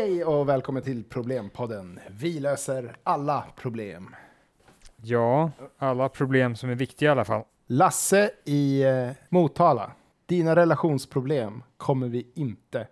Hej 0.00 0.24
och 0.24 0.48
välkommen 0.48 0.82
till 0.82 1.04
Problempodden. 1.04 2.00
Vi 2.10 2.40
löser 2.40 2.96
alla 3.02 3.44
problem. 3.56 4.16
Ja, 4.96 5.50
alla 5.78 6.08
problem 6.08 6.56
som 6.56 6.70
är 6.70 6.74
viktiga 6.74 7.08
i 7.08 7.12
alla 7.12 7.24
fall. 7.24 7.42
Lasse 7.66 8.30
i 8.44 8.82
eh, 8.82 9.10
Motala. 9.28 9.92
Dina 10.26 10.56
relationsproblem 10.56 11.62
kommer 11.76 12.08
vi 12.08 12.32
inte 12.34 12.86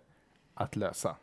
att 0.54 0.76
lösa. 0.76 1.16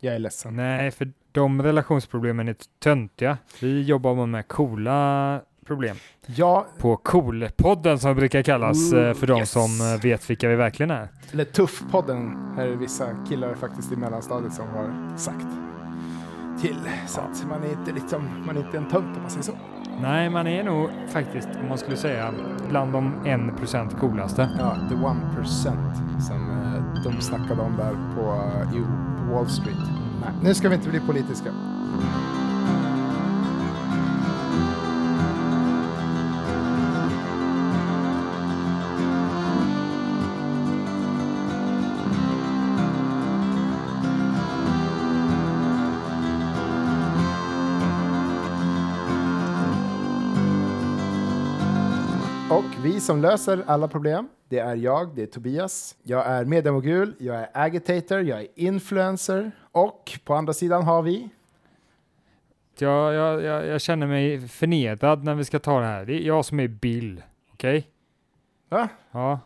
Jag 0.00 0.14
är 0.14 0.18
ledsen. 0.18 0.56
Nej, 0.56 0.90
för 0.90 1.12
de 1.32 1.62
relationsproblemen 1.62 2.48
är 2.48 2.56
töntiga. 2.78 3.38
Vi 3.60 3.82
jobbar 3.82 4.26
med 4.26 4.48
coola 4.48 5.42
problem. 5.66 5.96
Ja, 6.26 6.66
På 6.78 6.96
Cool-podden 6.96 7.96
som 7.98 8.14
brukar 8.16 8.42
kallas 8.42 8.92
eh, 8.92 9.14
för 9.14 9.26
de 9.26 9.38
Yes. 9.40 9.50
som 9.50 9.80
eh, 9.80 10.02
vet 10.02 10.30
vilka 10.30 10.48
vi 10.48 10.56
verkligen 10.56 10.90
är. 10.90 11.08
eller 11.32 11.44
Tuff-podden 11.44 12.36
är 12.58 12.66
vissa 12.68 13.06
killar 13.28 13.54
faktiskt 13.54 13.92
i 13.92 13.96
mellanstadiet 13.96 14.52
som 14.52 14.68
har 14.68 15.16
sagt 15.16 15.46
till. 16.60 16.76
Så 17.06 17.20
att 17.20 17.46
man 17.48 17.62
är 17.62 17.72
inte 17.72 17.92
liksom, 17.92 18.28
man 18.46 18.56
är 18.56 18.60
inte 18.60 18.76
en 18.76 18.88
tönt 18.88 19.16
om 19.16 19.22
man 19.22 19.30
säger 19.30 19.42
så. 19.44 19.52
Nej, 20.02 20.30
man 20.30 20.46
är 20.46 20.64
nog 20.64 20.88
faktiskt, 21.12 21.48
om 21.62 21.68
man 21.68 21.78
skulle 21.78 21.96
säga, 21.96 22.30
bland 22.68 22.92
de 22.92 23.14
1% 23.24 24.00
coolaste. 24.00 24.48
Ja, 24.58 24.76
the 24.88 24.94
one 24.94 25.20
percent 25.36 25.96
som 26.28 26.50
eh, 26.50 27.02
de 27.04 27.20
snackade 27.20 27.60
om 27.62 27.76
där 27.76 27.92
på, 28.14 28.22
på 29.26 29.34
Wall 29.34 29.48
Street. 29.48 29.76
Nej, 30.20 30.30
nu 30.42 30.54
ska 30.54 30.68
vi 30.68 30.74
inte 30.74 30.88
bli 30.88 31.00
politiska. 31.00 31.50
Vi 52.82 53.00
som 53.00 53.20
löser 53.22 53.64
alla 53.66 53.88
problem, 53.88 54.28
det 54.48 54.58
är 54.58 54.76
jag, 54.76 55.14
det 55.14 55.22
är 55.22 55.26
Tobias. 55.26 55.96
Jag 56.02 56.26
är 56.26 56.44
medemogul, 56.44 57.14
jag 57.18 57.36
är 57.36 57.48
agitator, 57.52 58.20
jag 58.20 58.40
är 58.40 58.46
influencer. 58.54 59.52
Och 59.72 60.18
på 60.24 60.34
andra 60.34 60.52
sidan 60.52 60.82
har 60.82 61.02
vi... 61.02 61.28
Jag, 62.78 63.14
jag, 63.14 63.42
jag, 63.42 63.66
jag 63.66 63.80
känner 63.80 64.06
mig 64.06 64.48
förnedrad 64.48 65.24
när 65.24 65.34
vi 65.34 65.44
ska 65.44 65.58
ta 65.58 65.80
det 65.80 65.86
här. 65.86 66.04
Det 66.04 66.14
är 66.14 66.26
jag 66.26 66.44
som 66.44 66.60
är 66.60 66.68
Bill. 66.68 67.22
Okej? 67.52 67.88
Va? 68.68 68.88
Ja. 69.10 69.40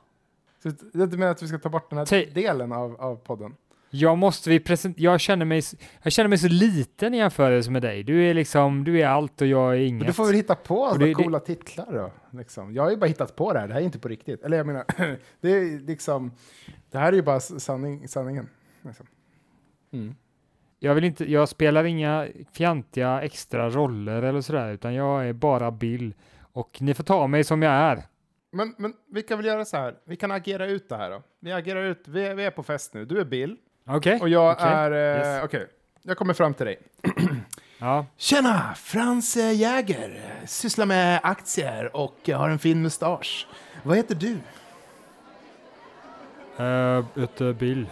Så 0.62 0.69
inte 0.69 0.94
meningen 0.94 1.28
att 1.30 1.42
vi 1.42 1.48
ska 1.48 1.58
ta 1.58 1.69
bort 1.69 1.91
den 1.91 1.98
här 1.98 2.04
Säg- 2.06 2.30
delen 2.34 2.72
av, 2.72 3.00
av 3.00 3.16
podden. 3.16 3.54
Jag 3.97 4.19
måste 4.19 4.50
vi 4.50 4.59
present- 4.61 4.95
jag 4.98 5.20
känner 5.20 5.45
mig 5.45 5.62
jag 6.03 6.12
känner 6.12 6.28
mig 6.28 6.39
så 6.39 6.48
liten 6.48 7.14
i 7.14 7.17
jämförelse 7.17 7.70
med 7.70 7.83
dig. 7.83 8.03
Du 8.03 8.25
är 8.31 8.34
liksom, 8.34 8.84
du 8.84 9.00
är 9.00 9.06
allt 9.06 9.41
och 9.41 9.47
jag 9.47 9.73
är 9.75 9.78
inget. 9.81 9.98
Men 9.98 10.06
du 10.06 10.12
får 10.12 10.27
väl 10.27 10.34
hitta 10.34 10.55
på 10.55 10.75
sådana 10.89 10.98
det- 10.98 11.06
det- 11.06 11.14
coola 11.14 11.41
titlar 11.41 11.92
då. 11.92 12.12
Liksom. 12.39 12.75
Jag 12.75 12.83
har 12.83 12.91
ju 12.91 12.97
bara 12.97 13.06
hittat 13.06 13.37
på 13.37 13.53
det 13.53 13.59
här, 13.61 13.69
det 13.69 13.75
här 13.75 13.81
är 13.81 13.84
inte 13.84 13.98
på 13.98 14.09
riktigt. 14.09 14.42
Eller 14.42 14.56
jag 14.56 14.67
menar, 14.67 14.84
det 15.41 15.50
är 15.50 15.87
liksom... 15.87 16.33
Det 16.91 16.98
här 16.98 17.12
är 17.12 17.17
ju 17.17 17.22
bara 17.22 17.41
sanning, 17.41 18.09
sanningen. 18.09 18.48
Liksom. 18.83 19.06
Mm. 19.92 20.15
Jag 20.78 20.95
vill 20.95 21.05
inte, 21.05 21.33
jag 21.33 21.48
spelar 21.48 21.84
inga 21.84 22.28
fjantiga 22.53 23.22
extra 23.22 23.70
roller 23.70 24.22
eller 24.22 24.41
sådär, 24.41 24.72
utan 24.72 24.95
jag 24.95 25.28
är 25.28 25.33
bara 25.33 25.70
Bill. 25.70 26.15
Och 26.53 26.77
ni 26.81 26.95
får 26.95 27.05
ta 27.05 27.27
mig 27.27 27.45
som 27.45 27.62
jag 27.62 27.72
är. 27.72 28.03
Men, 28.53 28.75
men 28.78 28.92
vi 29.12 29.22
kan 29.22 29.39
väl 29.39 29.47
göra 29.47 29.65
så 29.65 29.77
här, 29.77 29.95
vi 30.06 30.17
kan 30.17 30.31
agera 30.31 30.67
ut 30.67 30.89
det 30.89 30.97
här 30.97 31.11
då. 31.11 31.22
Vi 31.41 31.53
agerar 31.53 31.84
ut, 31.84 32.09
vi 32.09 32.27
är, 32.27 32.34
vi 32.34 32.45
är 32.45 32.50
på 32.50 32.62
fest 32.62 32.95
nu, 32.95 33.05
du 33.05 33.20
är 33.20 33.25
Bill. 33.25 33.56
Okej? 33.86 34.20
Och 34.20 34.28
jag 34.28 34.52
Okej. 34.52 34.66
är... 34.68 35.38
eh, 35.38 35.44
Okej, 35.44 35.60
Yes. 35.60 35.70
jag 36.02 36.16
kommer 36.18 36.34
fram 36.34 36.54
till 36.54 36.66
dig. 36.66 36.78
Ja. 37.78 38.06
Tjena! 38.16 38.74
Frans 38.74 39.36
eh, 39.36 39.52
Jäger. 39.52 40.22
Sysslar 40.46 40.86
med 40.86 41.20
aktier 41.22 41.96
och 41.96 42.16
jag 42.24 42.38
har 42.38 42.48
en 42.48 42.58
fin 42.58 42.82
mustasch. 42.82 43.46
Vad 43.82 43.97
heter 43.97 44.14
du? 44.14 44.38
Uh, 46.64 47.04
heter 47.20 47.53
Bill. 47.53 47.86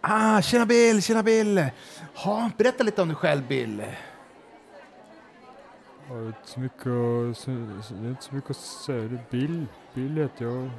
Ah, 0.00 0.42
tjena 0.42 0.66
Bill, 0.66 1.02
tjena 1.02 1.22
Bill. 1.22 1.66
Ha, 2.14 2.50
berätta 2.56 2.84
lite 2.84 3.02
om 3.02 3.08
dig 3.08 3.16
själv 3.16 3.46
Bill. 3.48 3.82
Jag 6.08 6.14
har 6.16 6.26
inte 6.26 6.38
så 6.44 6.60
mycket 6.60 6.86
att, 6.86 7.48
inte 7.48 8.24
så 8.24 8.34
mycket 8.34 8.50
att 8.50 8.56
säga. 8.56 9.18
Bill. 9.30 9.66
Bill 9.94 10.16
heter 10.16 10.44
jag. 10.44 10.70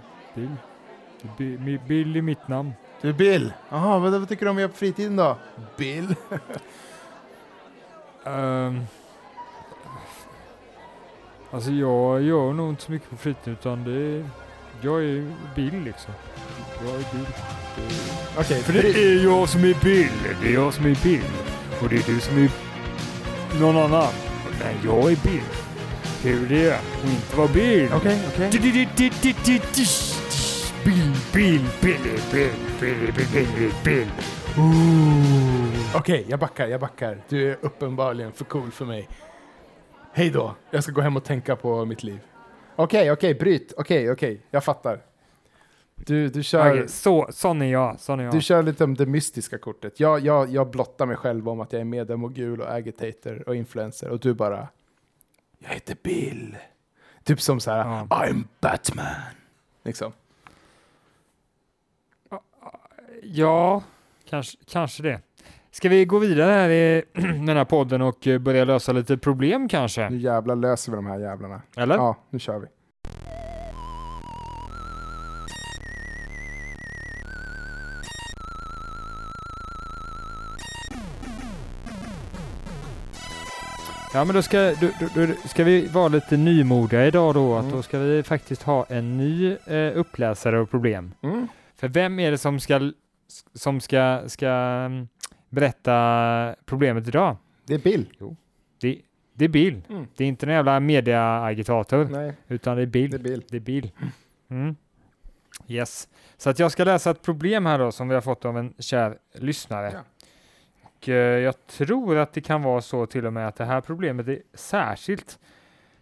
Bill. 1.38 1.80
Bill 1.88 2.16
är 2.16 2.22
mitt 2.22 2.48
namn. 2.48 2.74
Du 3.02 3.10
är 3.10 3.14
Bill. 3.14 3.54
Jaha, 3.70 4.00
vad, 4.00 4.12
vad 4.12 4.30
tycker 4.30 4.46
du 4.46 4.50
om 4.50 4.58
att 4.58 4.62
göra 4.62 4.72
på 4.72 4.78
fritiden 4.78 5.16
då? 5.16 5.38
Bill? 5.78 6.16
Ehm, 8.26 8.82
alltså 11.52 11.72
jag 11.72 12.22
gör 12.22 12.54
nog 12.54 12.70
inte 12.70 12.84
så 12.84 12.92
mycket 12.92 13.10
på 13.10 13.18
fritiden 13.18 13.54
utan 13.54 13.84
det 13.84 13.92
är, 13.92 14.30
jag 14.82 15.04
är 15.04 15.34
Bill 15.56 15.84
liksom. 15.84 16.14
Jag 16.86 16.96
är 16.96 16.98
Bill. 17.14 17.28
Okej, 18.38 18.62
för 18.62 18.74
det 18.74 18.90
är 18.90 19.24
jag 19.24 19.50
som 19.50 19.64
är 19.64 19.84
Bill. 19.84 20.10
Det 20.42 20.48
är 20.50 20.54
jag 20.54 20.74
som 20.74 20.86
är 20.86 21.04
Bill. 21.04 21.22
Och 21.82 21.90
det 21.90 21.96
är 21.96 22.14
du 22.14 22.20
som 22.20 22.38
är 22.38 22.52
någon 23.60 23.78
annan. 23.78 24.14
Men 24.60 24.76
jag 24.86 25.12
är 25.12 25.18
Bill. 25.24 25.42
Hur 26.24 26.50
det 26.50 26.70
är 26.70 26.74
att 26.74 27.04
inte 27.04 27.38
vara 27.38 27.48
Bill. 27.48 27.90
Okej, 27.94 28.20
okej. 28.34 28.50
Bill, 28.62 28.88
Bill, 30.88 31.16
Bill, 31.34 31.62
Bill, 31.82 32.20
Bill, 32.32 32.52
Bill, 32.80 33.14
Bill, 33.14 33.48
Bill, 33.56 33.72
Bill. 33.84 34.08
Okej, 35.96 36.26
jag 36.30 36.40
backar, 36.40 36.68
jag 36.68 36.80
backar. 36.80 37.24
Du 37.30 37.52
är 37.52 37.58
uppenbarligen 37.62 38.32
för 38.32 38.46
cool 38.46 38.72
för 38.72 38.86
mig. 38.86 39.10
Hej 40.14 40.30
då, 40.30 40.56
jag 40.72 40.84
ska 40.84 40.92
gå 40.92 41.02
hem 41.02 41.18
och 41.18 41.24
tänka 41.24 41.56
på 41.56 41.86
mitt 41.86 42.04
liv. 42.04 42.20
Okej, 42.76 43.12
okej, 43.12 43.34
bryt. 43.36 43.74
Okej, 43.78 44.12
okej, 44.12 44.42
jag 44.50 44.64
fattar. 44.64 45.02
Du, 45.96 46.30
du 46.30 46.44
kör... 46.44 46.72
Okej, 46.72 46.88
så, 46.88 47.28
sån 47.32 47.62
är 47.62 47.72
jag. 47.72 48.00
Sån 48.00 48.20
är 48.20 48.24
jag. 48.24 48.34
Du 48.34 48.42
kör 48.42 48.64
lite 48.64 48.84
om 48.84 48.96
det 48.96 49.06
mystiska 49.06 49.58
kortet. 49.58 50.00
Jag, 50.00 50.20
jag, 50.20 50.50
jag 50.50 50.70
blottar 50.70 51.06
mig 51.06 51.16
själv 51.16 51.50
om 51.50 51.60
att 51.60 51.74
jag 51.74 51.80
är 51.80 51.86
medemogul 51.86 52.62
och 52.62 52.74
agitator 52.74 53.50
och 53.50 53.56
influencer 53.56 54.10
och 54.10 54.20
du 54.20 54.34
bara 54.34 54.68
Jag 55.60 55.70
heter 55.70 55.98
Bill. 56.04 56.58
Typ 57.24 57.42
som 57.42 57.60
så 57.60 57.72
här 57.72 57.78
Ja. 57.78 58.08
I'm 58.10 58.44
Batman. 58.60 59.06
Liksom. 59.84 60.12
Ja, 63.34 63.84
kanske, 64.30 64.58
kanske 64.72 65.04
det. 65.04 65.20
Ska 65.72 65.90
vi 65.90 66.06
gå 66.06 66.20
vidare 66.20 66.52
här 66.52 66.70
i 66.70 67.04
den 67.14 67.48
här 67.58 67.66
podden 67.66 68.02
och 68.02 68.28
eh, 68.28 68.40
börja 68.40 68.66
lösa 68.66 68.92
lite 68.92 69.18
problem 69.18 69.70
kanske? 69.70 70.10
Nu 70.10 70.18
jävlar 70.18 70.56
löser 70.56 70.92
vi 70.92 70.96
de 70.96 71.06
här 71.06 71.20
jävlarna. 71.20 71.62
Eller? 71.78 71.96
Ja, 71.96 72.16
nu 72.30 72.40
kör 72.40 72.60
vi. 72.60 72.68
Ja, 84.14 84.26
men 84.26 84.36
då 84.36 84.42
ska, 84.42 84.58
då, 84.82 84.88
då, 85.00 85.26
då 85.26 85.34
ska 85.48 85.64
vi 85.64 85.88
vara 85.88 86.08
lite 86.08 86.38
nymodiga 86.38 87.06
idag 87.06 87.34
då. 87.34 87.56
Att 87.56 87.64
Mm. 87.64 87.76
då 87.76 87.82
ska 87.84 88.00
vi 88.00 88.24
faktiskt 88.24 88.64
ha 88.64 88.86
en 88.90 89.18
ny 89.18 89.56
eh, 89.66 89.98
uppläsare 89.98 90.60
av 90.60 90.66
problem. 90.66 91.14
Mm. 91.24 91.48
För 91.80 91.88
vem 91.88 92.20
är 92.20 92.32
det 92.32 92.38
som 92.38 92.60
ska, 92.60 92.92
som 93.54 93.80
ska, 93.80 94.24
ska 94.28 94.48
mm, 94.48 95.08
berätta 95.50 96.56
problemet 96.66 97.08
idag? 97.08 97.38
Det 97.66 97.74
är 97.74 97.80
Bill. 97.80 98.10
Det, 98.82 99.02
det 99.34 99.46
är 99.46 99.50
Bill. 99.50 99.82
Mm. 99.90 100.08
Det 100.16 100.24
är 100.24 100.28
inte 100.28 100.46
en 100.46 100.52
jävla 100.52 100.80
mediaagitator, 100.80 102.06
Nej, 102.06 102.34
utan 102.48 102.76
det 102.78 102.82
är 102.82 102.86
Bill. 102.86 103.12
det 103.12 103.18
är 103.18 103.20
Bill. 103.20 103.44
Det 103.50 103.58
är 103.58 103.62
Bill. 103.62 103.92
Mm. 104.50 104.76
Yes. 105.68 106.08
Så 106.38 106.50
att 106.50 106.60
jag 106.60 106.72
ska 106.72 106.84
läsa 106.84 107.12
ett 107.12 107.22
problem 107.22 107.66
här 107.66 107.80
då 107.80 107.92
som 107.92 108.08
vi 108.08 108.14
har 108.14 108.22
fått 108.22 108.46
av 108.46 108.58
en 108.58 108.74
kär 108.80 109.18
lyssnare. 109.34 109.92
Ja. 109.94 110.00
Och 110.82 111.10
eh, 111.10 111.40
jag 111.40 111.68
tror 111.68 112.18
att 112.18 112.34
det 112.34 112.42
kan 112.42 112.62
vara 112.62 112.82
så 112.82 113.06
till 113.06 113.26
och 113.26 113.34
med 113.34 113.48
att 113.48 113.56
det 113.56 113.66
här 113.66 113.82
problemet 113.82 114.28
är 114.28 114.42
särskilt 114.54 115.40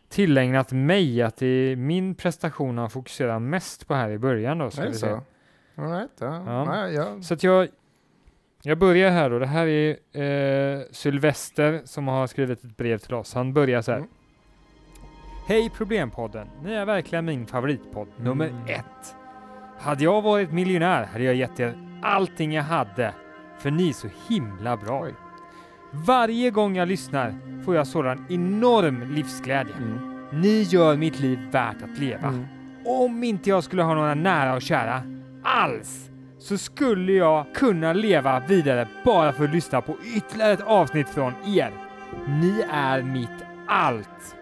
tillägnat 0.09 0.71
mig, 0.71 1.21
att 1.21 1.37
det 1.37 1.45
är 1.47 1.75
min 1.75 2.15
prestation 2.15 2.77
han 2.77 2.89
fokuserar 2.89 3.39
mest 3.39 3.87
på 3.87 3.93
här 3.93 4.09
i 4.09 4.17
början 4.17 4.57
då. 4.57 4.71
Ska 4.71 4.81
Är 4.81 4.85
det 4.85 4.91
vi 4.91 4.97
så? 4.97 5.21
All 5.77 5.91
right, 5.91 6.11
ja. 6.19 6.43
Ja. 6.45 6.89
Ja. 6.89 7.21
Så 7.21 7.33
att 7.33 7.43
jag, 7.43 7.67
jag 8.61 8.77
börjar 8.77 9.11
här 9.11 9.29
då. 9.29 9.39
Det 9.39 9.45
här 9.45 9.67
är 9.67 9.89
eh, 10.77 10.81
Sylvester 10.91 11.81
som 11.85 12.07
har 12.07 12.27
skrivit 12.27 12.63
ett 12.63 12.77
brev 12.77 12.97
till 12.97 13.13
oss. 13.13 13.33
Han 13.33 13.53
börjar 13.53 13.81
så 13.81 13.91
här. 13.91 13.97
Mm. 13.97 14.09
Hej 15.47 15.69
Problempodden! 15.69 16.47
Ni 16.63 16.73
är 16.73 16.85
verkligen 16.85 17.25
min 17.25 17.45
favoritpodd, 17.47 18.07
nummer 18.17 18.47
Mm. 18.47 18.63
ett. 18.67 19.15
Hade 19.79 20.03
jag 20.03 20.21
varit 20.21 20.51
miljonär 20.51 21.03
hade 21.03 21.23
jag 21.23 21.35
gett 21.35 21.59
er 21.59 21.99
allting 22.01 22.53
jag 22.53 22.63
hade, 22.63 23.13
för 23.59 23.71
ni 23.71 23.89
är 23.89 23.93
så 23.93 24.07
himla 24.29 24.77
bra. 24.77 25.03
Oj. 25.03 25.13
Varje 25.91 26.51
gång 26.51 26.75
jag 26.75 26.87
lyssnar 26.87 27.33
får 27.65 27.75
jag 27.75 27.87
sådan 27.87 28.25
enorm 28.29 29.13
livsglädje. 29.13 29.73
Mm. 29.75 30.25
Ni 30.41 30.61
gör 30.61 30.95
mitt 30.95 31.19
liv 31.19 31.39
värt 31.51 31.81
att 31.83 31.99
leva. 31.99 32.27
Mm. 32.27 32.45
Om 32.85 33.23
inte 33.23 33.49
jag 33.49 33.63
skulle 33.63 33.83
ha 33.83 33.93
några 33.95 34.13
nära 34.15 34.55
och 34.55 34.61
kära 34.61 35.01
alls 35.45 36.09
så 36.39 36.57
skulle 36.57 37.11
jag 37.11 37.45
kunna 37.53 37.93
leva 37.93 38.39
vidare 38.47 38.87
bara 39.05 39.33
för 39.33 39.43
att 39.43 39.49
lyssna 39.53 39.81
på 39.81 39.95
ytterligare 40.15 40.51
ett 40.53 40.61
avsnitt 40.61 41.09
från 41.09 41.33
er. 41.45 41.71
Ni 42.27 42.65
är 42.71 43.01
mitt 43.01 43.29
allt. 43.67 44.35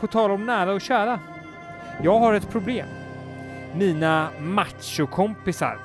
På 0.00 0.06
tal 0.06 0.30
om 0.30 0.46
nära 0.46 0.72
och 0.72 0.80
kära. 0.80 1.20
Jag 2.02 2.18
har 2.18 2.34
ett 2.34 2.50
problem. 2.50 2.86
Mina 3.74 4.28
machokompisar. 4.40 5.78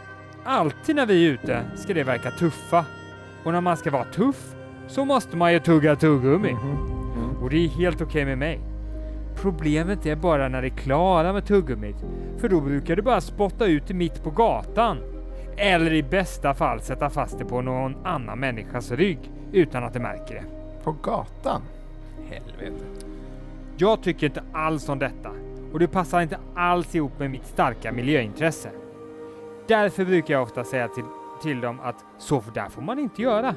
Alltid 0.44 0.96
när 0.96 1.06
vi 1.06 1.26
är 1.28 1.32
ute 1.32 1.64
ska 1.76 1.94
det 1.94 2.04
verka 2.04 2.32
tuffa. 2.32 2.86
Och 3.44 3.54
när 3.54 3.62
man 3.62 3.78
ska 3.78 3.92
vara 3.92 4.04
tuff 4.06 4.56
så 4.88 5.06
måste 5.06 5.38
man 5.38 5.54
ju 5.54 5.60
tugga 5.60 5.96
tuggummi. 5.96 6.54
Mhm. 6.54 7.44
Och 7.44 7.50
det 7.50 7.66
är 7.66 7.68
helt 7.68 8.02
okej 8.02 8.26
med 8.26 8.38
mig. 8.38 8.77
Problemet 9.42 10.06
är 10.06 10.16
bara 10.16 10.48
när 10.48 10.62
det 10.62 10.68
är 10.68 10.78
klara 10.78 11.34
med 11.34 11.46
tuggummit. 11.46 11.96
För 12.38 12.50
då 12.50 12.62
brukar 12.62 12.96
du 12.96 13.02
bara 13.02 13.22
spotta 13.22 13.66
ut 13.66 13.88
det 13.88 13.94
mitt 13.94 14.24
på 14.24 14.30
gatan. 14.30 14.98
Eller 15.58 15.94
i 15.94 16.04
bästa 16.04 16.54
fall 16.54 16.82
sätta 16.82 17.10
fast 17.10 17.40
det 17.40 17.46
på 17.46 17.62
någon 17.62 18.06
annan 18.06 18.40
människas 18.40 18.92
rygg 18.92 19.32
utan 19.52 19.84
att 19.84 19.94
det 19.94 20.00
märker 20.00 20.36
det. 20.36 20.44
På 20.84 20.92
gatan? 20.92 21.62
Helvete. 22.30 22.86
Jag 23.78 24.04
tycker 24.04 24.28
inte 24.28 24.44
alls 24.54 24.90
om 24.90 25.00
detta 25.00 25.32
och 25.74 25.80
det 25.80 25.88
passar 25.88 26.22
inte 26.22 26.40
alls 26.56 26.96
ihop 26.96 27.20
med 27.20 27.32
mitt 27.32 27.46
starka 27.46 27.92
miljöintresse. 27.92 28.70
Därför 29.68 30.06
brukar 30.06 30.34
jag 30.34 30.44
ofta 30.44 30.64
säga 30.64 30.88
till, 30.88 31.04
till 31.44 31.62
dem 31.62 31.80
att 31.80 32.06
så 32.18 32.44
där 32.54 32.70
får 32.70 32.82
man 32.82 33.00
inte 33.00 33.22
göra. 33.22 33.56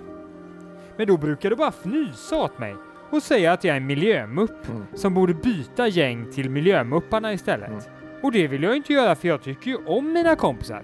Men 0.97 1.07
då 1.07 1.17
brukar 1.17 1.51
du 1.51 1.57
bara 1.57 1.69
fnysa 1.69 2.37
åt 2.37 2.59
mig 2.59 2.77
och 3.11 3.23
säga 3.23 3.53
att 3.53 3.65
jag 3.65 3.73
är 3.73 3.81
en 3.81 3.87
miljömupp 3.87 4.69
Mm. 4.69 4.83
som 4.95 5.15
borde 5.15 5.35
byta 5.35 5.89
gäng 5.89 6.31
till 6.33 6.51
miljömupparna 6.51 7.33
istället. 7.33 7.69
Mm. 7.69 7.81
Och 8.23 8.33
det 8.33 8.49
vill 8.49 8.63
jag 8.63 8.77
inte 8.77 8.93
göra 8.93 9.15
för 9.15 9.29
jag 9.29 9.43
tycker 9.43 9.71
ju 9.71 9.77
om 9.87 10.13
mina 10.13 10.37
kompisar. 10.37 10.83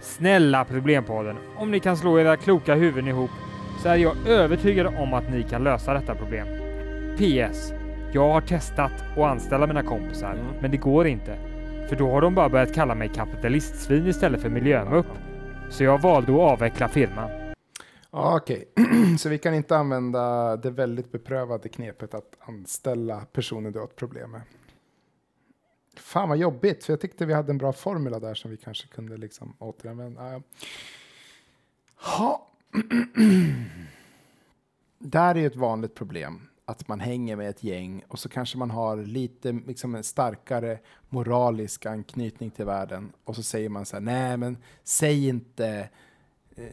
Snälla 0.00 0.64
Problempodden, 0.64 1.36
om 1.56 1.70
ni 1.70 1.80
kan 1.80 1.96
slå 1.96 2.20
era 2.20 2.36
kloka 2.36 2.74
huvuden 2.74 3.08
ihop 3.08 3.30
så 3.82 3.88
är 3.88 3.96
jag 3.96 4.16
övertygad 4.28 4.86
om 4.86 5.14
att 5.14 5.30
ni 5.30 5.42
kan 5.42 5.64
lösa 5.64 5.94
detta 5.94 6.14
problem. 6.14 6.46
PS. 7.16 7.72
Jag 8.12 8.32
har 8.32 8.40
testat 8.40 8.92
att 9.12 9.18
anställa 9.18 9.66
mina 9.66 9.82
kompisar, 9.82 10.32
Mm. 10.32 10.44
men 10.60 10.70
det 10.70 10.76
går 10.76 11.06
inte. 11.06 11.36
För 11.88 11.96
då 11.96 12.10
har 12.10 12.20
de 12.20 12.34
bara 12.34 12.48
börjat 12.48 12.74
kalla 12.74 12.94
mig 12.94 13.08
kapitalistsvin 13.08 14.06
istället 14.06 14.42
för 14.42 14.48
miljömupp. 14.48 15.06
Så 15.70 15.84
jag 15.84 16.00
valde 16.02 16.32
att 16.32 16.38
avveckla 16.38 16.88
firman. 16.88 17.30
Ja, 18.14 18.36
Okej, 18.36 18.68
så 19.18 19.28
vi 19.28 19.38
kan 19.38 19.54
inte 19.54 19.76
använda 19.76 20.56
det 20.56 20.70
väldigt 20.70 21.12
beprövade 21.12 21.68
knepet 21.68 22.14
att 22.14 22.36
anställa 22.40 23.24
personer 23.24 23.70
du 23.70 23.78
har 23.78 23.86
ett 23.86 23.96
problem 23.96 24.30
med. 24.30 24.42
Fan 25.96 26.28
vad 26.28 26.38
jobbigt, 26.38 26.84
för 26.84 26.92
jag 26.92 27.00
tyckte 27.00 27.26
vi 27.26 27.34
hade 27.34 27.52
en 27.52 27.58
bra 27.58 27.72
formula 27.72 28.20
där 28.20 28.34
som 28.34 28.50
vi 28.50 28.56
kanske 28.56 28.88
kunde 28.88 29.16
liksom 29.16 29.56
återanvända. 29.58 30.32
Ja. 30.32 30.42
Ha. 31.96 32.48
Där 34.98 35.34
är 35.34 35.40
ju 35.40 35.46
ett 35.46 35.56
vanligt 35.56 35.94
problem, 35.94 36.48
att 36.64 36.88
man 36.88 37.00
hänger 37.00 37.36
med 37.36 37.50
ett 37.50 37.64
gäng 37.64 38.04
och 38.08 38.18
så 38.18 38.28
kanske 38.28 38.58
man 38.58 38.70
har 38.70 38.96
lite 38.96 39.52
liksom 39.52 39.94
en 39.94 40.04
starkare 40.04 40.78
moralisk 41.08 41.86
anknytning 41.86 42.50
till 42.50 42.64
världen 42.64 43.12
och 43.24 43.36
så 43.36 43.42
säger 43.42 43.68
man 43.68 43.86
så 43.86 43.96
här, 43.96 44.00
nej 44.00 44.36
men 44.36 44.56
säg 44.84 45.28
inte 45.28 45.88
eh, 46.56 46.64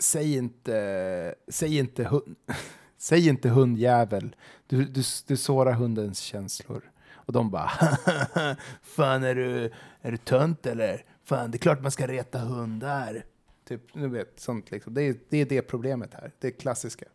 säg 0.00 0.36
inte, 0.36 1.34
säg 1.48 1.78
inte, 1.78 2.04
hund, 2.04 2.36
säg 2.98 3.28
inte 3.28 3.48
hundjävel. 3.48 4.36
Du, 4.66 4.84
du, 4.84 5.02
du 5.26 5.36
sårar 5.36 5.72
hundens 5.72 6.18
känslor. 6.20 6.82
Och 7.12 7.32
de 7.32 7.50
bara, 7.50 7.68
fan 8.82 9.24
är 9.24 9.34
du, 9.34 9.72
är 10.00 10.10
du 10.10 10.16
tönt 10.16 10.66
eller? 10.66 11.04
Fan, 11.24 11.50
det 11.50 11.56
är 11.56 11.60
klart 11.60 11.82
man 11.82 11.90
ska 11.90 12.06
reta 12.06 12.38
hundar. 12.38 13.22
Typ, 13.68 13.80
du 13.92 14.08
vet, 14.08 14.40
sånt 14.40 14.70
liksom. 14.70 14.94
Det 14.94 15.02
är, 15.02 15.14
det 15.28 15.36
är 15.38 15.46
det 15.46 15.62
problemet 15.62 16.14
här, 16.14 16.32
det 16.40 16.50
klassiska. 16.50 17.06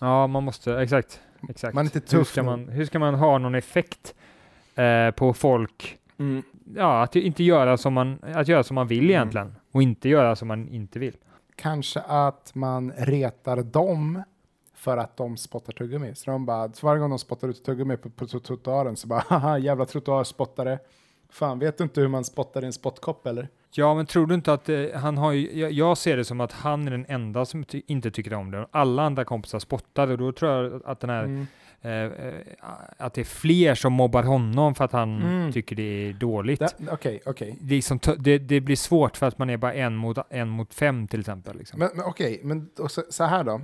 Ja, 0.00 0.26
man 0.26 0.44
måste, 0.44 0.78
exakt. 0.80 1.20
exakt. 1.48 1.74
Man 1.74 1.84
är 1.86 1.96
inte 1.96 2.16
hur, 2.16 2.18
tuff 2.18 2.28
ska 2.28 2.42
nog. 2.42 2.50
man, 2.58 2.68
hur 2.68 2.84
ska 2.84 2.98
man 2.98 3.14
ha 3.14 3.38
någon 3.38 3.54
effekt 3.54 4.14
eh, 4.74 5.10
på 5.10 5.34
folk? 5.34 5.98
Mm. 6.18 6.42
Ja, 6.76 7.02
att 7.02 7.16
inte 7.16 7.44
göra 7.44 7.76
som 7.76 7.94
man, 7.94 8.18
att 8.22 8.48
göra 8.48 8.62
som 8.62 8.74
man 8.74 8.86
vill 8.86 8.98
Mm. 8.98 9.10
egentligen 9.10 9.54
och 9.72 9.82
inte 9.82 10.08
göra 10.08 10.36
som 10.36 10.48
man 10.48 10.68
inte 10.68 10.98
vill. 10.98 11.16
Kanske 11.58 12.00
att 12.00 12.50
man 12.54 12.92
retar 12.96 13.62
dem 13.62 14.22
för 14.74 14.96
att 14.96 15.16
de 15.16 15.36
spottar 15.36 15.72
tuggummi. 15.72 16.14
Så 16.14 16.30
de 16.30 16.46
bara, 16.46 16.72
så 16.72 16.86
varje 16.86 17.00
gång 17.00 17.10
de 17.10 17.18
spottar 17.18 17.48
ut 17.48 17.64
tuggummi 17.64 17.96
på, 17.96 18.10
på 18.10 18.26
trottoaren 18.26 18.96
så 18.96 19.08
bara, 19.08 19.20
haha, 19.28 19.58
jävla 19.58 19.84
trottoarspottare. 19.84 20.78
Fan, 21.30 21.58
vet 21.58 21.78
du 21.78 21.84
inte 21.84 22.00
hur 22.00 22.08
man 22.08 22.24
spottar 22.24 22.62
i 22.62 22.66
en 22.66 22.72
spottkopp 22.72 23.26
eller? 23.26 23.48
Ja, 23.70 23.94
men 23.94 24.06
tror 24.06 24.26
du 24.26 24.34
inte 24.34 24.52
att 24.52 24.68
eh, 24.68 24.84
han 24.94 25.18
har 25.18 25.32
ju, 25.32 25.58
jag, 25.60 25.72
jag 25.72 25.98
ser 25.98 26.16
det 26.16 26.24
som 26.24 26.40
att 26.40 26.52
han 26.52 26.86
är 26.86 26.90
den 26.90 27.06
enda 27.08 27.44
som 27.44 27.64
ty, 27.64 27.82
inte 27.86 28.10
tycker 28.10 28.34
om 28.34 28.50
det. 28.50 28.66
Alla 28.70 29.02
andra 29.02 29.24
kompisar 29.24 29.58
spottar 29.58 30.10
och 30.10 30.18
då 30.18 30.32
tror 30.32 30.52
jag 30.52 30.82
att 30.84 31.00
den 31.00 31.10
här, 31.10 31.24
Mm. 31.24 31.46
Eh, 31.82 31.92
eh, 31.92 32.34
att 32.96 33.14
det 33.14 33.20
är 33.20 33.24
fler 33.24 33.74
som 33.74 33.92
mobbar 33.92 34.22
honom 34.22 34.74
för 34.74 34.84
att 34.84 34.92
han 34.92 35.22
Mm. 35.22 35.52
tycker 35.52 35.76
det 35.76 35.82
är 36.08 36.12
dåligt. 36.12 36.58
Det- 36.60 36.74
Okej, 36.92 37.20
okej. 37.26 37.56
Det, 37.60 37.74
är 37.74 37.76
liksom, 37.76 37.98
t- 37.98 38.14
det, 38.18 38.38
det 38.38 38.60
blir 38.60 38.76
svårt 38.76 39.16
för 39.16 39.26
att 39.26 39.38
man 39.38 39.50
är 39.50 39.56
bara 39.56 39.74
en 39.74 39.96
mot, 39.96 40.18
en 40.30 40.48
mot 40.48 40.74
fem 40.74 41.06
till 41.08 41.20
exempel. 41.20 41.58
Liksom. 41.58 41.78
Men, 41.78 41.88
men 41.94 42.04
okej, 42.06 42.40
men 42.44 42.70
då, 42.76 42.88
så, 42.88 43.02
så 43.10 43.24
här 43.24 43.44
då. 43.44 43.60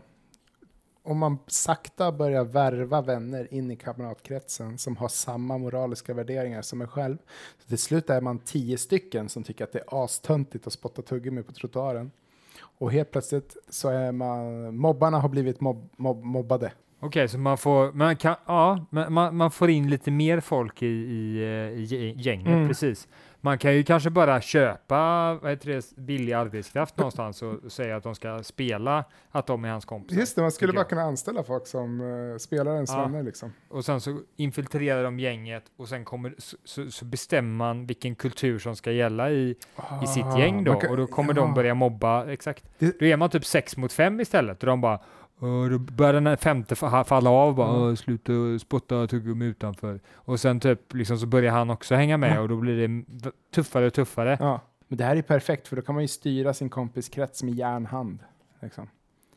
Om 1.07 1.19
man 1.19 1.39
sakta 1.47 2.13
börjar 2.13 2.45
värva 2.45 3.01
vänner 3.03 3.55
in 3.55 3.71
i 3.71 3.77
kamratkretsen 3.77 4.79
som 4.79 4.97
har 4.97 5.09
samma 5.09 5.59
moraliska 5.59 6.15
värderingar 6.15 6.63
som 6.63 6.81
en 6.81 6.89
själv. 6.89 7.17
Så 7.63 7.69
till 7.69 7.79
slut 7.79 8.11
är 8.11 8.21
man 8.21 8.39
tio 8.39 8.79
stycken 8.79 9.29
som 9.29 9.43
tycker 9.43 9.65
att 9.65 9.73
det 9.73 9.79
är 9.79 10.05
astöntigt 10.05 10.67
att 10.67 10.73
spotta 10.73 11.03
tuggummi 11.03 11.43
på 11.43 11.53
trottoaren. 11.53 12.11
Och 12.79 12.93
helt 12.93 13.11
plötsligt 13.11 13.57
så 13.69 13.89
är 13.89 14.13
man, 14.13 14.77
mobbarna 14.77 15.19
har 15.21 15.29
blivit 15.29 15.61
mobb, 15.61 15.89
mobb, 15.97 16.25
mobbade. 16.25 16.73
Okej, 17.05 17.29
så 17.29 17.39
man 17.39 17.59
får, 17.59 17.93
man 17.93 18.17
kan, 18.17 18.35
ja, 18.47 18.87
man, 18.91 19.37
man 19.37 19.51
får 19.51 19.71
in 19.71 19.91
lite 19.91 20.11
mer 20.11 20.41
folk 20.41 20.83
i, 20.83 20.87
i, 20.87 21.37
eh, 21.43 21.79
i 21.81 21.85
gä- 21.85 22.15
gänget, 22.17 22.47
Mm. 22.47 22.69
precis. 22.69 23.09
Man 23.41 23.59
kan 23.59 23.75
ju 23.75 23.83
kanske 23.83 24.11
bara 24.11 24.41
köpa 24.41 25.35
vad 25.43 25.51
heter 25.51 25.69
det, 25.71 25.97
billig 25.97 26.33
arbetskraft 26.33 26.97
någonstans 26.97 27.43
och 27.43 27.61
säga 27.73 27.97
att 27.97 28.03
de 28.03 28.15
ska 28.15 28.43
spela 28.43 29.05
att 29.31 29.47
de 29.47 29.65
är 29.65 29.69
hans 29.69 29.85
kompisar. 29.85 30.21
Just 30.21 30.37
det, 30.37 30.43
man 30.43 30.53
skulle 30.53 30.73
bara 30.73 30.79
jag. 30.81 30.89
kunna 30.89 31.03
anställa 31.03 31.43
folk 31.43 31.67
som 31.67 32.01
uh, 32.01 32.37
spelar 32.39 32.75
ens 32.75 32.91
Ja. 32.91 33.03
vänner 33.03 33.23
liksom. 33.23 33.53
Och 33.69 33.85
sen 33.85 34.01
så 34.01 34.21
infiltrerar 34.37 35.05
de 35.05 35.19
gänget 35.19 35.65
och 35.77 35.89
sen 35.89 36.05
kommer, 36.05 36.35
så, 36.65 36.91
så, 36.91 37.05
bestämmer 37.05 37.57
man 37.57 37.87
vilken 37.87 38.15
kultur 38.15 38.59
som 38.59 38.77
ska 38.77 38.93
gälla 38.93 39.31
i, 39.31 39.57
i 40.03 40.07
sitt 40.07 40.25
Ah, 40.25 40.39
gäng 40.39 40.65
då. 40.65 40.75
kan- 40.75 40.91
och 40.91 40.97
då 40.97 41.07
kommer 41.07 41.35
ja. 41.35 41.41
de 41.41 41.55
börja 41.55 41.75
mobba, 41.75 42.27
exakt. 42.27 42.65
Det- 42.79 42.99
Då 43.01 43.07
är 43.07 43.17
man 43.17 43.31
typ 43.31 43.45
sex 43.45 43.77
mot 43.77 43.93
fem 43.93 44.21
istället 44.21 44.61
och 44.63 44.67
de 44.67 44.81
bara 44.81 45.01
"Åh", 45.41 45.67
då 45.69 45.79
börjar 45.79 46.13
den 46.21 46.37
femte 46.37 46.75
fa- 46.75 47.05
falla 47.05 47.31
av 47.31 47.55
bara 47.55 47.69
Mm. 47.69 47.83
"Åh, 47.83 47.95
sluta 47.95 48.33
spotta 48.61 49.07
tuggummi 49.07 49.45
utanför. 49.45 50.01
Och 50.15 50.41
sen 50.41 50.61
typ 50.61 50.95
liksom 50.95 51.19
så 51.19 51.27
börjar 51.27 51.53
han 51.53 51.71
också 51.71 51.95
hänga 51.95 52.17
med 52.17 52.31
Mm. 52.31 52.43
och 52.43 52.49
då 52.49 52.57
blir 52.57 52.89
det 52.89 53.05
tuffare 53.55 53.87
och 53.87 53.93
tuffare. 53.95 54.37
Ja, 54.41 54.61
men 54.89 54.99
det 54.99 55.05
här 55.05 55.17
är 55.17 55.23
perfekt 55.23 55.69
för 55.69 55.77
då 55.77 55.83
kan 55.83 55.95
man 55.95 56.05
ju 56.05 56.09
styra 56.09 56.55
sin 56.55 56.69
kompiskrets 56.69 57.43
med 57.43 57.55
järnhand. 57.55 58.19
Liksom. 58.61 58.89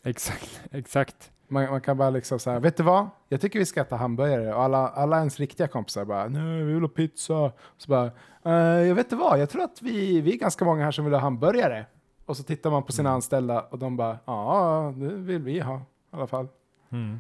Exakt, 0.03 0.61
exakt. 0.71 1.31
Man, 1.49 1.69
man 1.69 1.81
kan 1.81 1.97
bara 1.97 2.09
liksom 2.09 2.39
så 2.39 2.51
här, 2.51 2.59
vet 2.59 2.77
du 2.77 2.83
vad? 2.83 3.07
Jag 3.29 3.41
tycker 3.41 3.59
vi 3.59 3.65
ska 3.65 3.81
äta 3.81 3.95
hamburgare. 3.95 4.53
Och 4.53 4.63
alla, 4.63 4.87
alla 4.87 5.17
ens 5.17 5.39
riktiga 5.39 5.67
kompisar 5.67 6.05
bara, 6.05 6.27
nej 6.27 6.63
vi 6.63 6.73
vill 6.73 6.81
ha 6.81 6.87
pizza. 6.89 7.51
Så 7.77 7.89
bara, 7.89 8.05
"Eh, 8.45 8.87
jag 8.87 8.95
vet 8.95 9.05
inte 9.05 9.15
vad, 9.15 9.39
jag 9.39 9.49
tror 9.49 9.63
att 9.63 9.81
vi, 9.81 10.21
vi 10.21 10.33
är 10.33 10.37
ganska 10.37 10.65
många 10.65 10.83
här 10.83 10.91
som 10.91 11.05
vill 11.05 11.13
ha 11.13 11.21
hamburgare. 11.21 11.85
Och 12.27 12.37
så 12.37 12.43
tittar 12.43 12.71
man 12.71 12.83
på 12.83 12.91
sina 12.91 13.09
Mm. 13.09 13.15
anställda 13.15 13.61
och 13.61 13.79
de 13.79 13.97
bara, 13.97 14.19
ja 14.25 14.93
det 14.97 15.07
vill 15.13 15.41
vi 15.41 15.59
ha 15.59 15.75
i 15.77 15.81
alla 16.11 16.27
fall. 16.27 16.47
Mm. 16.89 17.19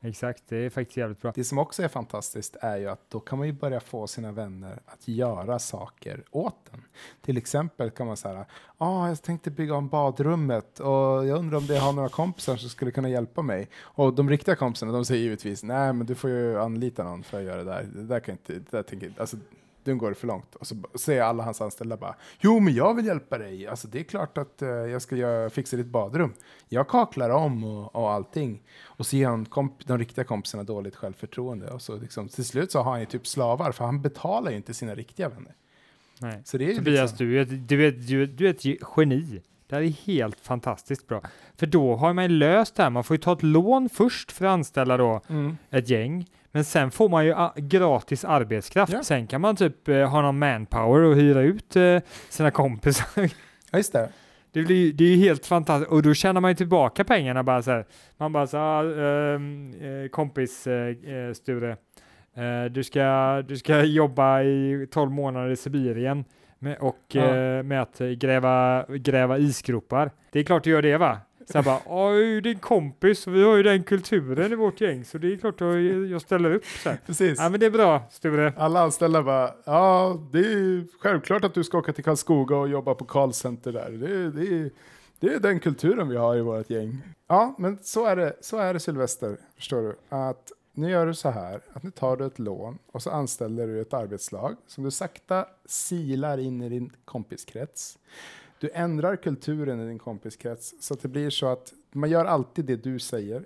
Exakt, 0.00 0.42
det 0.48 0.56
är 0.56 0.70
faktiskt 0.70 0.96
jävligt 0.96 1.20
bra. 1.20 1.32
Det 1.34 1.44
som 1.44 1.58
också 1.58 1.82
är 1.82 1.88
fantastiskt 1.88 2.56
är 2.60 2.76
ju 2.76 2.88
att 2.88 3.10
då 3.10 3.20
kan 3.20 3.38
man 3.38 3.46
ju 3.46 3.52
börja 3.52 3.80
få 3.80 4.06
sina 4.06 4.32
vänner 4.32 4.78
att 4.86 5.08
göra 5.08 5.58
saker 5.58 6.24
åt 6.30 6.68
en. 6.72 6.82
Till 7.22 7.36
exempel 7.36 7.90
kan 7.90 8.06
man 8.06 8.16
säga, 8.16 8.44
ah, 8.78 9.08
jag 9.08 9.22
tänkte 9.22 9.50
bygga 9.50 9.74
om 9.74 9.88
badrummet 9.88 10.80
och 10.80 11.26
jag 11.26 11.38
undrar 11.38 11.58
om 11.58 11.66
det 11.66 11.78
har 11.78 11.92
några 11.92 12.08
kompisar 12.08 12.56
som 12.56 12.68
skulle 12.70 12.90
kunna 12.90 13.08
hjälpa 13.08 13.42
mig. 13.42 13.68
Och 13.80 14.14
de 14.14 14.30
riktiga 14.30 14.56
kompisarna, 14.56 14.92
de 14.92 15.04
säger 15.04 15.22
givetvis, 15.22 15.62
nej 15.62 15.92
men 15.92 16.06
du 16.06 16.14
får 16.14 16.30
ju 16.30 16.58
anlita 16.60 17.04
någon 17.04 17.22
för 17.22 17.38
att 17.38 17.44
göra 17.44 17.56
det 17.64 17.70
där. 17.70 17.88
Det 17.94 18.02
där 18.02 18.20
kan 18.20 18.32
inte, 18.32 18.52
det 18.52 18.70
där 18.70 18.82
tänker, 18.82 19.12
alltså, 19.18 19.36
nu 19.86 19.96
går 19.96 20.08
det 20.08 20.14
för 20.14 20.26
långt. 20.26 20.54
Och 20.54 20.66
så 20.66 20.74
säger 20.94 21.22
alla 21.22 21.42
hans 21.42 21.60
anställda 21.60 21.96
bara, 21.96 22.14
jo 22.40 22.60
men 22.60 22.74
jag 22.74 22.94
vill 22.94 23.06
hjälpa 23.06 23.38
dig. 23.38 23.66
Alltså 23.66 23.88
det 23.88 23.98
är 24.00 24.04
klart 24.04 24.38
att 24.38 24.62
eh, 24.62 24.68
jag 24.68 25.02
ska 25.02 25.50
fixa 25.52 25.76
ditt 25.76 25.86
badrum. 25.86 26.32
Jag 26.68 26.88
kaklar 26.88 27.30
om 27.30 27.64
och, 27.64 27.96
och 27.96 28.10
allting. 28.12 28.62
Och 28.84 29.06
så 29.06 29.16
ger 29.16 29.28
han 29.28 29.46
komp- 29.46 29.82
de 29.86 29.98
riktiga 29.98 30.24
kompisarna 30.24 30.62
dåligt 30.64 30.96
självförtroende. 30.96 31.70
Och 31.70 31.82
så 31.82 31.96
liksom, 31.96 32.28
till 32.28 32.44
slut 32.44 32.72
så 32.72 32.78
har 32.82 32.90
han 32.90 33.00
ju 33.00 33.06
typ 33.06 33.26
slavar, 33.26 33.72
för 33.72 33.84
han 33.84 34.02
betalar 34.02 34.50
ju 34.50 34.56
inte 34.56 34.74
sina 34.74 34.94
riktiga 34.94 35.28
vänner. 35.28 35.54
Nej. 36.20 36.42
Så 36.44 36.58
det 36.58 36.70
är 36.70 36.74
Tobias, 36.76 37.10
liksom, 37.10 37.26
du, 37.26 37.40
är 37.40 37.44
du, 37.44 37.86
är, 37.86 37.90
du, 37.92 38.22
är, 38.22 38.26
du 38.26 38.46
är 38.46 38.50
ett 38.50 38.64
ge- 38.64 38.78
geni. 38.96 39.42
Det 39.68 39.74
här 39.76 39.82
är 39.82 39.88
helt 39.88 40.40
fantastiskt 40.40 41.06
bra. 41.06 41.22
För 41.56 41.66
då 41.66 41.96
har 41.96 42.12
man 42.12 42.24
ju 42.24 42.28
löst 42.30 42.74
det 42.74 42.82
här. 42.82 42.90
Man 42.90 43.04
får 43.04 43.16
ju 43.16 43.22
ta 43.22 43.32
ett 43.32 43.42
lån 43.42 43.88
först 43.88 44.32
för 44.32 44.44
att 44.44 44.50
anställa 44.50 44.96
då 44.96 45.20
Mm. 45.28 45.56
ett 45.70 45.88
gäng. 45.90 46.26
Men 46.56 46.64
sen 46.64 46.90
får 46.90 47.08
man 47.08 47.24
ju 47.24 47.32
a- 47.36 47.52
gratis 47.56 48.24
arbetskraft. 48.24 48.92
Ja. 48.92 49.02
Sen 49.02 49.26
kan 49.26 49.40
man 49.40 49.56
typ 49.56 49.88
eh, 49.88 50.08
ha 50.10 50.22
någon 50.22 50.38
manpower 50.38 51.00
och 51.02 51.16
hyra 51.16 51.40
ut 51.42 51.76
eh, 51.76 51.98
sina 52.28 52.50
kompisar. 52.50 53.06
Ja, 53.70 53.78
just 53.78 53.92
det. 53.92 54.08
Det, 54.52 54.62
blir, 54.62 54.92
det 54.92 55.04
är 55.04 55.08
ju 55.08 55.16
helt 55.16 55.46
fantastiskt 55.46 55.90
och 55.92 56.02
då 56.02 56.14
tjänar 56.14 56.40
man 56.40 56.50
ju 56.50 56.54
tillbaka 56.54 57.04
pengarna 57.04 57.42
bara 57.42 57.62
så 57.62 57.70
här. 57.70 57.86
Man 58.16 58.32
bara 58.32 58.46
så 58.46 58.56
här, 58.56 58.84
ehm, 59.34 59.74
eh, 59.80 60.08
kompis 60.08 60.66
eh, 60.66 61.32
Sture, 61.34 61.76
du, 62.70 62.84
ska, 62.84 63.42
du 63.48 63.56
ska 63.56 63.82
jobba 63.84 64.42
i 64.42 64.86
12 64.90 65.10
månader 65.10 65.50
i 65.50 65.56
Sibirien 65.56 66.24
med, 66.58 66.76
och 66.78 66.96
Ja. 67.08 67.62
med 67.62 67.82
att 67.82 67.98
gräva, 67.98 68.84
gräva 68.88 69.38
isgropar. 69.38 70.10
Det 70.32 70.38
är 70.38 70.44
klart 70.44 70.64
du 70.64 70.70
gör 70.70 70.82
det 70.82 70.96
va? 70.96 71.18
Så 71.50 71.58
jag 71.58 71.64
bara, 71.64 71.80
oj 71.86 72.40
din 72.40 72.58
kompis 72.58 73.26
och 73.26 73.34
vi 73.34 73.42
har 73.44 73.56
ju 73.56 73.62
den 73.62 73.82
kulturen 73.84 74.52
i 74.52 74.54
vårt 74.54 74.80
gäng 74.80 75.04
så 75.04 75.18
det 75.18 75.32
är 75.32 75.36
klart 75.36 75.60
att 75.60 76.10
jag 76.10 76.20
ställer 76.20 76.54
upp 76.54 76.64
så 76.64 76.88
här. 76.88 76.98
Precis. 77.06 77.38
Ja 77.38 77.48
men 77.48 77.60
det 77.60 77.66
är 77.66 77.70
bra 77.70 78.02
Sture. 78.10 78.52
Alla 78.56 78.80
anställda 78.80 79.22
bara, 79.22 79.54
ja 79.64 80.20
det 80.32 80.38
är 80.38 80.98
självklart 81.00 81.44
att 81.44 81.54
du 81.54 81.64
ska 81.64 81.78
åka 81.78 81.92
till 81.92 82.04
Karlskoga 82.04 82.56
och 82.56 82.68
jobba 82.68 82.94
på 82.94 83.04
callcenter 83.04 83.72
där. 83.72 83.90
Det, 83.90 84.06
är- 84.06 84.30
det, 84.30 84.70
det 85.20 85.34
är 85.34 85.40
den 85.40 85.60
kulturen 85.60 86.08
vi 86.08 86.16
har 86.16 86.36
i 86.36 86.40
vårt 86.40 86.70
gäng. 86.70 86.98
Ja, 87.28 87.54
men 87.58 87.78
så 87.82 88.06
är 88.06 88.16
det, 88.16 88.36
så 88.40 88.58
är 88.58 88.74
det 88.74 88.80
Sylvester, 88.80 89.36
förstår 89.56 89.82
du. 89.82 89.96
Att 90.08 90.52
nu 90.74 90.90
gör 90.90 91.06
du 91.06 91.14
så 91.14 91.30
här, 91.30 91.60
att 91.72 91.82
nu 91.82 91.90
tar 91.90 92.16
du 92.16 92.26
ett 92.26 92.38
lån 92.38 92.78
och 92.92 93.02
så 93.02 93.10
anställer 93.10 93.66
du 93.66 93.80
ett 93.80 93.94
arbetslag 93.94 94.56
som 94.66 94.84
du 94.84 94.90
sakta 94.90 95.46
silar 95.66 96.38
in 96.38 96.62
i 96.62 96.68
din 96.68 96.92
kompiskrets. 97.04 97.98
Du 98.58 98.70
ändrar 98.74 99.16
kulturen 99.16 99.80
i 99.80 99.86
din 99.86 99.98
kompiskrets 99.98 100.74
så 100.80 100.94
att 100.94 101.02
det 101.02 101.08
blir 101.08 101.30
så 101.30 101.46
att 101.46 101.72
man 101.92 102.10
gör 102.10 102.24
alltid 102.24 102.64
det 102.64 102.76
du 102.76 102.98
säger. 102.98 103.44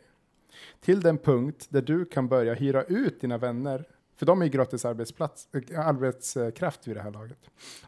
Till 0.81 1.01
den 1.01 1.19
punkt 1.19 1.67
där 1.69 1.83
du 1.83 2.05
kan 2.05 2.29
börja 2.29 2.55
hyra 2.55 2.83
ut 2.83 3.21
dina 3.21 3.39
vänner 3.39 3.85
för 4.17 4.27
de 4.27 4.41
är 4.41 4.47
ju 4.47 4.51
gratis 4.51 4.85
arbetsplats, 4.85 5.49
eh, 5.53 5.89
arbetskraft 5.89 6.89
vid 6.89 6.97
det 6.97 7.03
här 7.03 7.11
laget. 7.11 7.39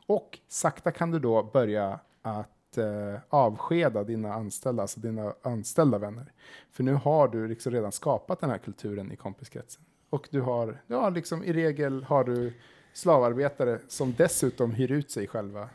Och 0.07 0.39
sakta 0.49 0.91
kan 0.91 1.11
du 1.11 1.19
då 1.19 1.43
börja 1.43 2.01
att 2.23 2.79
eh, 2.79 3.21
avskeda 3.29 4.05
dina 4.05 4.35
anställda, 4.35 4.83
alltså 4.83 5.01
dina 5.01 5.35
anställda 5.43 5.99
vänner. 5.99 6.33
För 6.71 6.83
nu 6.83 6.93
har 6.93 7.29
du 7.29 7.49
liksom 7.49 7.73
redan 7.73 7.93
skapat 7.93 8.41
den 8.41 8.51
här 8.51 8.59
kulturen 8.59 9.13
i 9.13 9.17
kompiskretsen. 9.17 9.83
Och 10.11 10.29
du 10.31 10.41
har, 10.41 10.83
du 10.87 10.95
har 10.95 11.11
liksom 11.11 11.45
i 11.45 11.53
regel 11.53 12.05
har 12.05 12.25
du 12.25 12.53
slavarbetare 12.93 13.79
som 13.89 14.15
dessutom 14.19 14.71
hyr 14.71 14.93
ut 14.93 15.11
sig 15.11 15.27
själva 15.27 15.69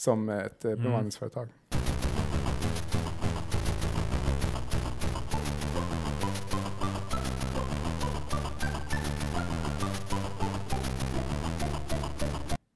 som 0.00 0.28
ett 0.28 0.64
eh, 0.64 0.70
Mm. 0.72 0.84
bemanningsföretag. 0.84 1.48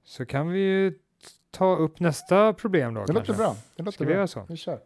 Så 0.05 0.27
kan 0.27 0.49
vi 0.49 0.59
ju 0.59 0.99
ta 1.51 1.77
upp 1.77 2.01
nästa 2.01 2.53
problem 2.53 2.95
då. 2.95 3.01
Det 3.01 3.07
kanske. 3.13 3.33
låter 3.33 3.45
bra. 3.45 3.57
Det 3.77 3.83
låter 3.83 3.93
Ska 3.97 4.05
vi 4.05 4.13
göra 4.13 4.27
så? 4.27 4.47
Vi 4.49 4.57
kör. 4.57 4.79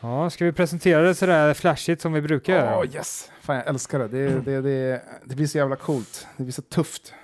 Ja, 0.00 0.30
ska 0.30 0.44
vi 0.44 0.52
presentera 0.52 1.02
det 1.02 1.14
sådär 1.14 1.54
flashigt 1.54 2.02
som 2.02 2.12
vi 2.12 2.20
brukar 2.22 2.52
göra? 2.52 2.78
Åh 2.78 2.94
yes! 2.94 3.30
Fan 3.40 3.56
jag 3.56 3.66
älskar 3.66 3.98
det. 3.98 4.08
Det, 4.08 4.40
det, 4.40 4.60
det. 4.60 5.02
det 5.24 5.34
blir 5.36 5.46
så 5.46 5.58
jävla 5.58 5.76
coolt. 5.76 6.26
Det 6.36 6.42
blir 6.42 6.52
så 6.52 6.62
tufft. 6.62 7.14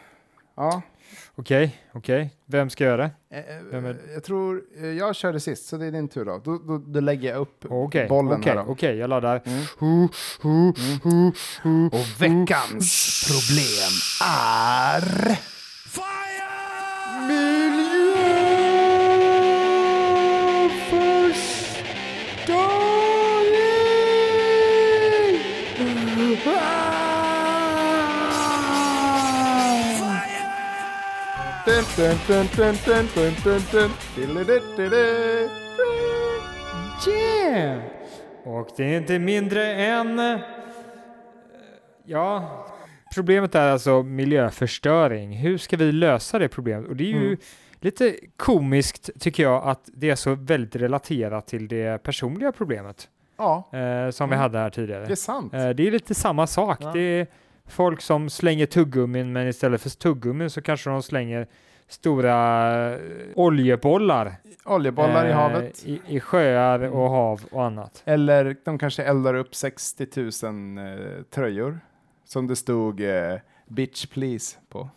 Ja. 0.54 0.82
Okej, 1.34 1.76
okej. 1.92 2.30
Vem 2.46 2.70
ska 2.70 2.84
göra 2.84 2.96
det? 2.96 3.10
Eh, 3.38 3.44
Vem 3.70 3.84
är- 3.84 3.96
Jag 4.14 4.24
tror, 4.24 4.62
eh, 4.80 4.86
jag 4.86 5.16
körde 5.16 5.40
sist 5.40 5.66
så 5.66 5.76
det 5.76 5.86
är 5.86 5.90
din 5.92 6.08
tur 6.08 6.24
då. 6.24 6.40
Då, 6.44 6.58
då, 6.58 6.78
då 6.78 7.00
lägger 7.00 7.28
jag 7.30 7.38
upp 7.40 7.64
Okej, 7.68 8.08
bollen 8.08 8.40
okej, 8.40 8.52
här 8.52 8.70
okej, 8.70 8.96
jag 8.96 9.10
laddar. 9.10 9.42
Mm. 9.46 9.64
Hu, 9.78 10.08
hu, 10.42 10.72
hu, 11.02 11.32
hu. 11.62 11.86
Och 11.86 12.06
veckans 12.22 13.24
problem 13.28 13.92
är... 14.28 15.55
Yeah! 37.08 37.78
Och 38.44 38.68
det 38.76 38.84
är 38.94 38.96
inte 38.98 39.18
mindre 39.18 39.72
än... 39.74 40.38
Ja, 42.04 42.66
problemet 43.14 43.54
är 43.54 43.70
alltså 43.72 44.02
miljöförstöring. 44.02 45.32
Hur 45.36 45.58
ska 45.58 45.76
vi 45.76 45.92
lösa 45.92 46.38
det 46.38 46.48
problemet? 46.48 46.88
Och 46.88 46.96
det 46.96 47.04
är 47.04 47.08
ju 47.12 47.26
Mm. 47.26 47.38
lite 47.80 48.16
komiskt 48.36 49.10
tycker 49.20 49.42
jag 49.42 49.62
att 49.68 49.80
det 49.94 50.10
är 50.10 50.14
så 50.16 50.34
väldigt 50.34 50.76
relaterat 50.76 51.46
till 51.46 51.68
det 51.68 52.02
personliga 52.02 52.52
problemet 52.52 53.08
Ja, 53.38 53.68
eh, 53.72 54.10
som 54.10 54.30
vi 54.30 54.36
hade 54.36 54.58
här 54.58 54.70
tidigare. 54.70 55.04
det 55.06 55.12
är 55.12 55.16
sant. 55.16 55.54
Eh, 55.54 55.68
det 55.68 55.86
är 55.86 55.90
lite 55.90 56.14
samma 56.14 56.46
sak. 56.46 56.78
Ja. 56.80 56.92
Det 56.92 57.00
är 57.00 57.26
folk 57.68 58.00
som 58.00 58.30
slänger 58.30 58.66
tuggummin 58.66 59.32
men 59.32 59.48
istället 59.48 59.80
för 59.82 59.90
tuggummin 59.90 60.50
så 60.50 60.62
kanske 60.62 60.90
de 60.90 61.02
slänger 61.02 61.46
stora 61.88 62.94
eh, 62.94 63.00
oljebollar 63.34 64.32
Oljebollar 64.64 65.26
i 65.26 65.30
eh, 65.30 65.36
havet. 65.36 65.82
i, 65.86 66.00
i 66.06 66.20
sjöar 66.20 66.78
Mm. 66.78 66.92
och 66.92 67.10
hav 67.10 67.40
och 67.50 67.64
annat. 67.64 68.02
Eller 68.04 68.56
de 68.64 68.78
kanske 68.78 69.02
eldar 69.02 69.34
upp 69.34 69.54
60 69.54 70.06
000 70.46 70.78
eh, 70.78 71.22
tröjor 71.34 71.80
som 72.24 72.46
det 72.46 72.56
stod 72.56 73.00
eh, 73.00 73.34
bitch 73.68 74.06
please 74.06 74.56
på. 74.68 74.90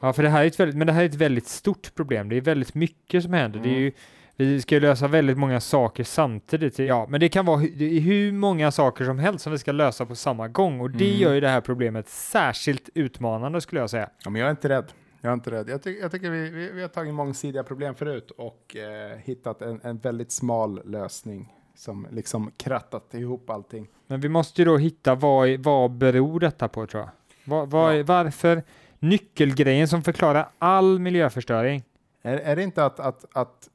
Ja, 0.00 0.12
för 0.12 0.22
det 0.22 0.28
här 0.28 0.42
är 0.42 0.46
ett 0.46 0.60
väldigt, 0.60 0.76
men 0.76 0.86
det 0.86 0.92
här 0.92 1.02
är 1.02 1.06
ett 1.06 1.14
väldigt 1.14 1.46
stort 1.48 1.94
problem. 1.94 2.28
Det 2.28 2.36
är 2.36 2.40
väldigt 2.40 2.74
mycket 2.74 3.22
som 3.22 3.32
händer. 3.32 3.60
Det 3.60 3.68
är 3.68 3.72
Mm. 3.72 3.82
ju, 3.82 3.92
vi 4.36 4.60
ska 4.62 4.74
ju 4.74 4.80
lösa 4.80 5.08
väldigt 5.08 5.38
många 5.38 5.60
saker 5.60 6.04
samtidigt. 6.04 6.78
Ja, 6.78 7.06
men 7.08 7.20
det 7.20 7.28
kan 7.28 7.46
vara 7.46 7.60
hu- 7.60 7.98
hur 8.00 8.32
många 8.32 8.70
saker 8.70 9.04
som 9.04 9.18
helst 9.18 9.42
som 9.42 9.52
vi 9.52 9.58
ska 9.58 9.72
lösa 9.72 10.06
på 10.06 10.14
samma 10.14 10.48
gång 10.48 10.80
och 10.80 10.90
det 10.90 11.06
Mm. 11.08 11.20
gör 11.20 11.34
ju 11.34 11.40
det 11.40 11.48
här 11.48 11.60
problemet 11.60 12.08
särskilt 12.08 12.88
utmanande 12.94 13.60
skulle 13.60 13.80
jag 13.80 13.90
säga. 13.90 14.08
Ja, 14.24 14.30
men 14.30 14.40
jag 14.40 14.46
är 14.46 14.50
inte 14.50 14.68
rädd. 14.68 14.92
Jag 15.20 15.30
är 15.30 15.34
inte 15.34 15.50
rädd. 15.50 15.68
Jag, 15.68 15.82
ty 15.82 15.98
jag 15.98 16.10
tycker 16.12 16.30
vi, 16.30 16.50
vi, 16.50 16.70
vi 16.72 16.80
har 16.82 16.88
tagit 16.88 17.14
mångsidiga 17.14 17.62
problem 17.62 17.94
förut 17.94 18.30
och 18.30 18.76
eh, 18.76 19.18
hittat 19.24 19.62
en, 19.62 19.80
en 19.82 19.98
väldigt 19.98 20.32
smal 20.32 20.80
lösning 20.84 21.52
som 21.76 22.06
liksom 22.10 22.50
krattat 22.56 23.14
ihop 23.14 23.50
allting. 23.50 23.88
Men 24.06 24.20
vi 24.20 24.28
måste 24.28 24.60
ju 24.60 24.64
då 24.64 24.76
hitta 24.76 25.14
vad, 25.14 25.50
vad 25.60 25.90
beror 25.90 26.40
detta 26.40 26.68
på 26.68 26.86
tror 26.86 27.02
jag. 27.02 27.10
Vad, 27.44 27.70
vad, 27.70 27.92
är- 27.92 27.96
Ja. 27.98 28.04
Varför 28.06 28.62
nyckelgrejen 28.98 29.88
som 29.88 30.02
förklarar 30.02 30.48
all 30.58 30.98
miljöförstöring? 30.98 31.82
Är, 32.22 32.36
är 32.36 32.56
det 32.56 32.62
inte 32.62 32.84
att, 32.84 33.00
att, 33.00 33.24
att 33.32 33.68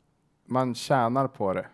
man 0.48 0.76
tjänar 0.76 1.28
på 1.28 1.54
det? 1.54 1.66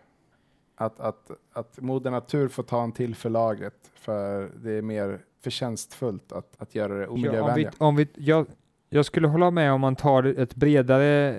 Att, 0.76 1.00
att, 1.00 1.30
att 1.52 1.80
Moder 1.80 2.10
Natur 2.10 2.48
får 2.48 2.62
ta 2.62 2.82
en 2.82 2.92
till 2.92 3.14
för 3.14 3.30
lagret 3.30 3.90
för 3.94 4.50
det 4.62 4.70
är 4.72 4.82
mer 4.82 5.18
förtjänstfullt 5.44 6.32
att, 6.32 6.52
att 6.58 6.74
göra 6.74 6.94
det 6.94 7.02
Ja, 7.02 7.08
om 7.10 7.54
vi, 7.54 7.68
om 7.78 7.96
vi, 7.96 8.08
jag, 8.14 8.46
jag 8.90 9.04
skulle 9.06 9.28
hålla 9.28 9.50
med 9.50 9.72
om 9.72 9.80
man 9.80 9.96
tar 9.96 10.22
ett 10.24 10.54
bredare 10.54 11.34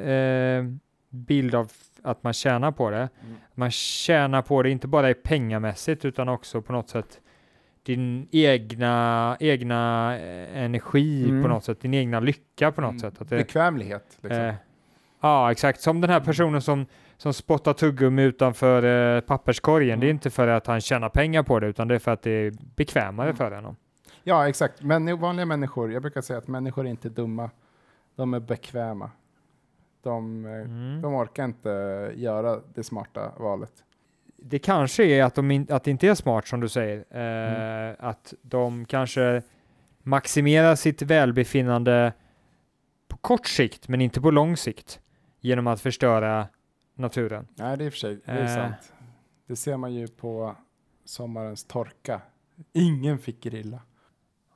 eh, 0.57 0.65
bild 1.09 1.55
av 1.55 1.71
att 2.01 2.23
man 2.23 2.33
tjänar 2.33 2.71
på 2.71 2.89
det. 2.89 2.97
Mm. 2.97 3.35
Man 3.53 3.71
tjänar 3.71 4.41
på 4.41 4.63
det 4.63 4.69
inte 4.69 4.87
bara 4.87 5.09
i 5.09 5.13
pengamässigt 5.13 6.05
utan 6.05 6.29
också 6.29 6.61
på 6.61 6.73
något 6.73 6.89
sätt 6.89 7.21
din 7.83 8.27
egna, 8.31 9.37
egna 9.39 10.11
eh, 10.19 10.57
energi 10.63 11.29
Mm. 11.29 11.43
på 11.43 11.47
något 11.49 11.63
sätt, 11.63 11.81
din 11.81 11.93
egna 11.93 12.19
lycka 12.19 12.71
på 12.71 12.81
något 12.81 12.89
Mm. 12.89 12.99
sätt. 12.99 13.21
Att 13.21 13.29
det, 13.29 13.37
Bekvämlighet. 13.37 14.17
Liksom. 14.21 14.41
eh, 14.41 14.53
ja, 15.21 15.51
exakt. 15.51 15.81
Som 15.81 16.01
den 16.01 16.09
här 16.09 16.19
personen 16.19 16.61
som, 16.61 16.85
som 17.17 17.33
spottar 17.33 17.73
tuggummi 17.73 18.21
utanför 18.23 18.83
eh, 19.15 19.21
papperskorgen. 19.21 19.99
Det 19.99 20.05
är 20.05 20.09
Mm. 20.09 20.15
inte 20.15 20.29
för 20.29 20.47
att 20.47 20.67
han 20.67 20.81
tjänar 20.81 21.09
pengar 21.09 21.43
på 21.43 21.59
det 21.59 21.67
utan 21.67 21.87
det 21.87 21.95
är 21.95 21.99
för 21.99 22.11
att 22.11 22.21
det 22.21 22.31
är 22.31 22.51
bekvämare 22.75 23.27
Mm. 23.27 23.37
för 23.37 23.51
honom. 23.51 23.75
Ja, 24.23 24.47
exakt. 24.49 24.81
Men 24.83 25.19
vanliga 25.19 25.45
människor, 25.45 25.91
jag 25.91 26.01
brukar 26.01 26.21
säga 26.21 26.39
att 26.39 26.47
människor 26.47 26.85
är 26.85 26.89
inte 26.89 27.09
dumma. 27.09 27.49
De 28.15 28.33
är 28.33 28.39
bekväma. 28.39 29.11
De, 30.03 30.45
eh, 30.45 30.51
Mm. 30.51 31.01
de 31.01 31.13
orkar 31.15 31.45
inte 31.45 31.69
göra 32.15 32.59
det 32.73 32.83
smarta 32.83 33.31
valet. 33.37 33.71
det 34.47 34.59
kanske 34.59 35.03
är 35.05 35.23
att, 35.23 35.35
de 35.35 35.51
in, 35.51 35.67
att 35.69 35.83
det 35.83 35.91
inte 35.91 36.07
är 36.07 36.15
smart 36.15 36.47
som 36.47 36.59
du 36.59 36.69
säger. 36.69 36.97
Eh, 37.09 37.55
Mm. 37.55 37.95
Att 37.99 38.33
de 38.41 38.85
kanske 38.85 39.41
maximerar 40.03 40.75
sitt 40.75 41.01
välbefinnande 41.01 42.13
på 43.07 43.17
kort 43.17 43.47
sikt 43.47 43.87
men 43.87 44.01
inte 44.01 44.21
på 44.21 44.31
lång 44.31 44.57
sikt 44.57 44.99
genom 45.41 45.67
att 45.67 45.81
förstöra 45.81 46.47
naturen. 46.95 47.47
Nej, 47.55 47.77
det 47.77 47.83
är 47.83 47.85
i 47.85 47.89
och 47.89 47.93
för 47.93 47.99
sig 47.99 48.19
det 48.25 48.31
är 48.31 48.41
Eh. 48.43 48.47
sant. 48.55 48.93
Det 49.47 49.55
ser 49.55 49.77
man 49.77 49.93
ju 49.93 50.07
på 50.07 50.55
sommarens 51.05 51.63
torka. 51.63 52.21
Ingen 52.73 53.17
fick 53.19 53.41
grilla. 53.43 53.79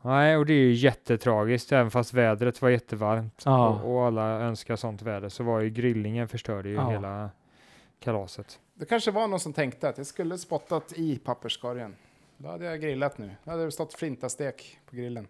Nej, 0.01 0.37
och 0.37 0.45
det 0.45 0.53
är 0.53 0.57
ju 0.63 0.73
jättetragiskt. 0.73 1.71
Även 1.71 1.91
fast 1.91 2.13
vädret 2.13 2.61
var 2.61 2.69
jättevarmt 2.69 3.41
Ja. 3.45 3.69
och, 3.69 3.95
och 3.95 4.05
alla 4.05 4.23
önskar 4.41 4.75
sånt 4.75 5.01
väder 5.01 5.29
så 5.29 5.43
var 5.43 5.59
ju 5.59 5.69
grillingen 5.69 6.27
förstörde 6.27 6.69
ju 6.69 6.75
Ja. 6.75 6.89
hela 6.89 7.29
kalaset. 7.99 8.59
Det 8.73 8.85
kanske 8.85 9.11
var 9.11 9.27
någon 9.27 9.39
som 9.39 9.53
tänkte 9.53 9.89
att 9.89 9.97
jag 9.97 10.07
skulle 10.07 10.37
spottat 10.37 10.93
i 10.95 11.17
papperskorgen. 11.17 11.95
Då 12.37 12.49
hade 12.49 12.65
jag 12.65 12.81
grillat 12.81 13.17
nu. 13.17 13.31
Då 13.43 13.51
hade 13.51 13.65
det 13.65 13.71
stått 13.71 13.93
flintastek 13.93 14.79
på 14.85 14.95
grillen. 14.95 15.27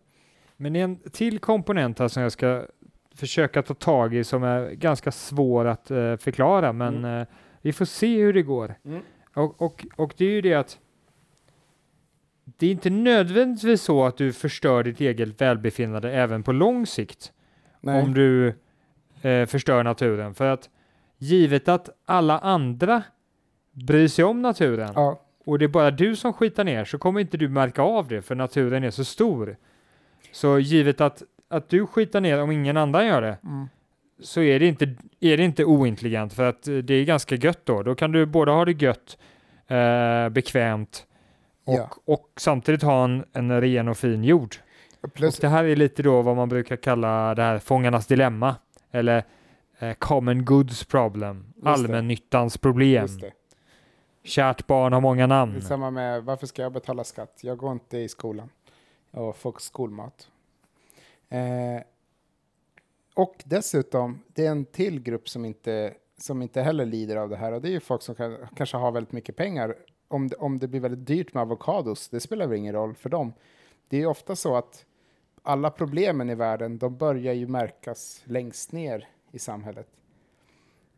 Men 0.57 0.75
en 0.75 0.95
till 1.11 1.39
komponent 1.39 1.99
här 1.99 2.07
som 2.07 2.23
jag 2.23 2.31
ska 2.31 2.65
försöka 3.19 3.61
ta 3.61 3.73
tag 3.73 4.15
i 4.15 4.23
som 4.23 4.43
är 4.43 4.71
ganska 4.71 5.11
svår 5.11 5.65
att 5.65 5.91
eh, 5.91 6.15
förklara, 6.15 6.73
men 6.73 6.97
Mm. 6.97 7.21
eh, 7.21 7.27
vi 7.61 7.73
får 7.73 7.85
se 7.85 8.21
hur 8.21 8.33
det 8.33 8.41
går. 8.41 8.75
Mm. 8.85 9.01
Och, 9.33 9.61
och, 9.61 9.85
och 9.95 10.13
det 10.17 10.25
är 10.25 10.29
ju 10.31 10.41
det 10.41 10.53
att 10.53 10.79
det 12.45 12.67
är 12.67 12.71
inte 12.71 12.89
nödvändigtvis 12.89 13.81
så 13.81 14.05
att 14.05 14.17
du 14.17 14.33
förstör 14.33 14.83
ditt 14.83 14.99
eget 15.01 15.41
välbefinnande 15.41 16.11
även 16.11 16.43
på 16.43 16.51
lång 16.51 16.85
sikt 16.85 17.31
Nej. 17.81 18.03
om 18.03 18.13
du 18.13 18.47
eh, 19.21 19.45
förstör 19.45 19.83
naturen. 19.83 20.33
För 20.33 20.45
att 20.47 20.69
givet 21.17 21.67
att 21.69 21.89
alla 22.05 22.39
andra 22.39 23.03
bryr 23.71 24.07
sig 24.07 24.25
om 24.25 24.41
naturen 24.41 24.91
Ja, 24.95 25.21
och 25.45 25.59
det 25.59 25.65
är 25.65 25.69
bara 25.69 25.91
du 25.91 26.15
som 26.15 26.33
skitar 26.33 26.63
ner 26.63 26.85
så 26.85 26.97
kommer 26.97 27.19
inte 27.19 27.37
du 27.37 27.49
märka 27.49 27.81
av 27.81 28.07
det 28.07 28.21
för 28.21 28.35
naturen 28.35 28.83
är 28.83 28.91
så 28.91 29.03
stor. 29.05 29.57
Så 30.31 30.59
givet 30.59 31.01
att, 31.01 31.23
att 31.49 31.69
du 31.69 31.87
skitar 31.87 32.21
ner 32.21 32.41
om 32.41 32.51
ingen 32.51 32.77
annan 32.77 33.05
gör 33.07 33.21
det 33.21 33.37
mm. 33.43 33.69
så 34.21 34.41
är 34.41 34.59
det 34.59 34.65
inte, 34.67 34.95
är 35.19 35.37
det 35.37 35.43
inte 35.43 35.65
ointelligent 35.65 36.33
för 36.33 36.49
att 36.49 36.67
eh, 36.67 36.75
det 36.77 36.93
är 36.93 37.05
ganska 37.05 37.35
gött 37.35 37.65
då. 37.65 37.83
Då 37.83 37.95
kan 37.95 38.11
du 38.11 38.25
både 38.25 38.51
ha 38.51 38.65
det 38.65 38.81
gött, 38.81 39.17
eh, 39.67 40.29
bekvämt 40.29 41.05
och, 41.65 41.73
Ja. 41.73 41.89
och 42.05 42.29
samtidigt 42.37 42.83
ha 42.83 43.03
en, 43.03 43.25
en 43.33 43.61
ren 43.61 43.87
och 43.87 43.97
fin 43.97 44.23
jord. 44.23 44.55
Plus, 45.13 45.35
Och 45.37 45.41
det 45.41 45.47
här 45.47 45.63
är 45.63 45.75
lite 45.75 46.03
då 46.03 46.21
vad 46.21 46.35
man 46.35 46.49
brukar 46.49 46.75
kalla 46.75 47.35
det 47.35 47.41
här 47.41 47.59
fångarnas 47.59 48.07
dilemma 48.07 48.55
eller 48.91 49.23
eh, 49.79 49.93
common 49.93 50.45
goods 50.45 50.83
problem, 50.85 51.45
det. 51.55 51.69
allmännyttans 51.69 52.57
problem. 52.57 53.07
det. 53.21 53.31
Kärt 54.23 54.67
barn 54.67 54.93
har 54.93 55.01
många 55.01 55.23
Det 55.23 55.27
namn. 55.27 55.55
är 55.55 55.59
samma 55.59 55.91
med 55.91 56.23
varför 56.23 56.47
ska 56.47 56.61
jag 56.61 56.73
betala 56.73 57.03
skatt? 57.03 57.39
Jag 57.41 57.57
går 57.57 57.71
inte 57.71 57.97
i 57.97 58.09
skolan 58.09 58.49
och 59.11 59.35
får 59.35 59.55
skolmat. 59.59 60.27
Eh, 61.29 61.81
och 63.13 63.43
dessutom, 63.45 64.19
det 64.27 64.45
är 64.45 64.51
en 64.51 64.65
till 64.65 65.01
grupp 65.01 65.29
som 65.29 65.45
inte, 65.45 65.93
som 66.17 66.41
inte 66.41 66.61
heller 66.61 66.85
lider 66.85 67.15
av 67.15 67.29
det 67.29 67.35
här 67.35 67.51
och 67.51 67.61
det 67.61 67.67
är 67.67 67.71
ju 67.71 67.79
folk 67.79 68.01
som 68.01 68.15
kan, 68.15 68.37
kanske 68.55 68.77
har 68.77 68.91
väldigt 68.91 69.13
mycket 69.13 69.35
pengar. 69.35 69.75
Om 70.07 70.27
det, 70.27 70.35
om 70.35 70.59
det 70.59 70.67
blir 70.67 70.79
väldigt 70.79 71.07
dyrt 71.07 71.33
med 71.33 71.41
avokados, 71.41 72.09
det 72.09 72.19
spelar 72.19 72.47
väl 72.47 72.57
ingen 72.57 72.73
roll 72.73 72.95
för 72.95 73.09
dem. 73.09 73.33
Det 73.87 73.97
är 73.97 74.01
ju 74.01 74.07
ofta 74.07 74.35
så 74.35 74.55
att 74.55 74.85
alla 75.41 75.71
problemen 75.71 76.29
i 76.29 76.35
världen, 76.35 76.77
de 76.77 76.97
börjar 76.97 77.33
ju 77.33 77.47
märkas 77.47 78.21
längst 78.25 78.71
ner 78.71 79.07
i 79.31 79.39
samhället. 79.39 79.87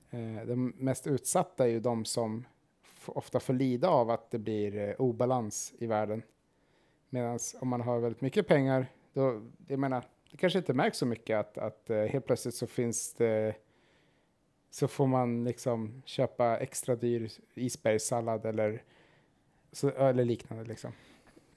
Eh, 0.09 0.47
de 0.47 0.73
mest 0.77 1.07
utsatta 1.07 1.65
är 1.65 1.69
ju 1.69 1.79
de 1.79 2.05
som 2.05 2.45
ofta 3.05 3.39
får 3.39 3.53
lida 3.53 3.89
av 3.89 4.09
att 4.09 4.31
det 4.31 4.39
blir 4.39 4.77
eh, 4.77 4.95
obalans 4.97 5.73
i 5.77 5.87
världen. 5.87 6.23
Medan 7.09 7.39
om 7.59 7.67
man 7.67 7.81
har 7.81 7.99
väldigt 7.99 8.21
mycket 8.21 8.47
pengar, 8.47 8.85
då, 9.13 9.41
jag 9.67 9.79
menar, 9.79 10.03
det 10.31 10.37
kanske 10.37 10.59
inte 10.59 10.73
märks 10.73 10.97
så 10.97 11.05
mycket 11.05 11.39
att, 11.39 11.57
att 11.57 11.89
eh, 11.89 11.97
helt 11.97 12.25
plötsligt 12.25 12.55
så 12.55 12.67
finns 12.67 13.13
det, 13.13 13.55
så 14.71 14.87
får 14.87 15.07
man 15.07 15.43
liksom 15.43 16.01
köpa 16.05 16.57
extra 16.57 16.95
dyr 16.95 17.29
isbergssallad 17.53 18.45
eller, 18.45 18.81
så, 19.71 19.89
eller 19.89 20.25
liknande 20.25 20.63
liksom. 20.63 20.91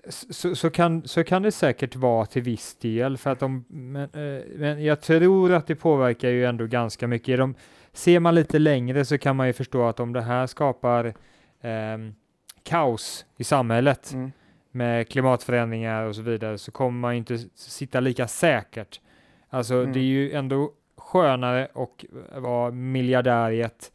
Så, 0.08 0.56
så, 0.56 0.70
kan, 0.70 1.08
så 1.08 1.24
kan 1.24 1.42
det 1.42 1.52
säkert 1.52 1.96
vara 1.96 2.26
till 2.26 2.42
viss 2.42 2.74
del, 2.74 3.18
för 3.18 3.30
att 3.30 3.40
de, 3.40 3.64
men, 3.68 4.02
eh, 4.02 4.44
men 4.56 4.84
jag 4.84 5.00
tror 5.00 5.52
att 5.52 5.66
det 5.66 5.76
påverkar 5.76 6.28
ju 6.28 6.44
ändå 6.44 6.66
ganska 6.66 7.06
mycket. 7.06 7.38
De, 7.38 7.54
ser 7.92 8.20
man 8.20 8.34
lite 8.34 8.58
längre 8.58 9.04
så 9.04 9.18
kan 9.18 9.36
man 9.36 9.46
ju 9.46 9.52
förstå 9.52 9.84
att 9.84 10.00
om 10.00 10.12
det 10.12 10.22
här 10.22 10.46
skapar 10.46 11.14
ehm, 11.60 12.14
kaos 12.62 13.26
i 13.36 13.44
samhället 13.44 14.12
Mm. 14.12 14.32
Med 14.74 15.08
klimatförändringar 15.08 16.04
och 16.04 16.16
så 16.16 16.22
vidare 16.22 16.58
så 16.58 16.70
kommer 16.72 16.98
man 17.00 17.14
ju 17.14 17.18
inte 17.18 17.38
sitta 17.54 18.00
lika 18.00 18.28
säkert. 18.28 19.00
Alltså 19.48 19.74
Mm. 19.74 19.92
det 19.92 19.98
är 19.98 20.02
ju 20.04 20.32
ändå 20.32 20.72
skönare 20.96 21.68
att 21.74 22.04
vara 22.42 22.70
miljardär 22.70 23.50
i 23.50 23.60
ett, 23.62 23.92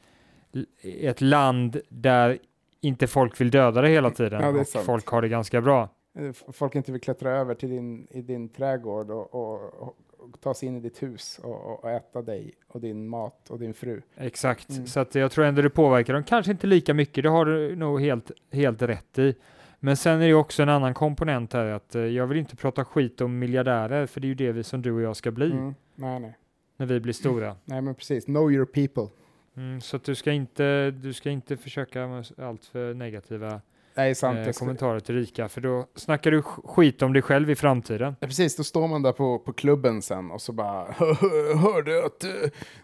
ett 0.83 1.21
land 1.21 1.81
där 1.89 2.37
inte 2.81 3.07
folk 3.07 3.41
vill 3.41 3.51
döda 3.51 3.81
dig 3.81 3.91
hela 3.91 4.09
tiden 4.11 4.41
Ja, 4.43 4.51
det 4.51 4.59
och 4.59 4.67
sant. 4.67 4.85
folk 4.85 5.07
har 5.07 5.21
det 5.21 5.29
ganska 5.29 5.61
bra. 5.61 5.89
Eh, 6.19 6.31
Folk 6.51 6.75
inte 6.75 6.91
vill 6.91 7.01
klättra 7.01 7.31
över 7.31 7.55
till 7.55 7.69
din, 7.69 8.07
i 8.11 8.21
din 8.21 8.49
trädgård 8.49 9.11
och, 9.11 9.33
och, 9.35 9.73
och, 9.81 9.95
och 10.19 10.41
ta 10.41 10.53
sig 10.53 10.67
in 10.69 10.77
i 10.77 10.79
ditt 10.79 11.03
hus 11.03 11.39
och, 11.43 11.83
och 11.83 11.89
äta 11.91 12.21
dig 12.21 12.51
och 12.67 12.81
din 12.81 13.07
mat 13.07 13.49
och 13.49 13.59
din 13.59 13.73
fru. 13.73 14.01
Exakt, 14.17 14.69
Mm. 14.69 14.87
så 14.87 14.99
att 14.99 15.15
jag 15.15 15.31
tror 15.31 15.45
ändå 15.45 15.61
det 15.61 15.69
påverkar 15.69 16.13
dem. 16.13 16.23
Kanske 16.23 16.51
inte 16.51 16.67
lika 16.67 16.93
mycket, 16.93 17.23
det 17.23 17.29
har 17.29 17.45
du 17.45 17.75
nog 17.75 18.01
helt, 18.01 18.31
helt 18.51 18.81
rätt 18.81 19.19
i. 19.19 19.35
Men 19.79 19.97
sen 19.97 20.21
är 20.21 20.27
det 20.27 20.33
också 20.33 20.63
en 20.63 20.69
annan 20.69 20.93
komponent 20.93 21.53
här 21.53 21.65
att 21.65 21.95
eh, 21.95 22.01
jag 22.01 22.27
vill 22.27 22.37
inte 22.37 22.55
prata 22.55 22.85
skit 22.85 23.21
om 23.21 23.39
miljardärer, 23.39 24.05
för 24.05 24.21
det 24.21 24.25
är 24.25 24.29
ju 24.29 24.35
det 24.35 24.51
vi 24.51 24.63
som 24.63 24.81
du 24.81 24.91
och 24.91 25.01
jag 25.01 25.15
ska 25.15 25.31
bli 25.31 25.51
Mm. 25.51 25.75
Nej, 25.95 26.19
nej. 26.19 26.37
när 26.77 26.85
vi 26.85 26.99
blir 26.99 27.13
stora. 27.13 27.55
Nej, 27.65 27.81
men 27.81 27.95
precis. 27.95 28.25
Know 28.25 28.51
your 28.51 28.65
people. 28.65 29.07
Mm, 29.57 29.81
så 29.81 29.97
du 29.97 30.15
ska 30.15 30.31
inte, 30.31 30.91
du 30.91 31.13
ska 31.13 31.29
inte 31.29 31.57
försöka 31.57 32.07
med 32.07 32.25
allt 32.37 32.65
för 32.65 32.93
negativa 32.93 33.61
Nej, 33.99 34.15
sant. 34.15 34.47
eh, 34.47 34.51
kommentarer 34.51 34.99
till 34.99 35.15
rika, 35.15 35.49
för 35.49 35.61
då 35.61 35.85
snackar 35.95 36.31
du 36.31 36.41
sk- 36.41 36.67
skit 36.67 37.01
om 37.01 37.13
dig 37.13 37.21
själv 37.21 37.49
i 37.49 37.55
framtiden. 37.55 38.15
Ja, 38.19 38.27
precis, 38.27 38.55
då 38.55 38.63
står 38.63 38.87
man 38.87 39.01
där 39.01 39.11
på, 39.11 39.39
på 39.39 39.53
klubben 39.53 40.01
sen 40.01 40.31
och 40.31 40.41
så 40.41 40.51
bara 40.51 40.83
hörde 41.55 42.05
att 42.05 42.23
eh, 42.23 42.29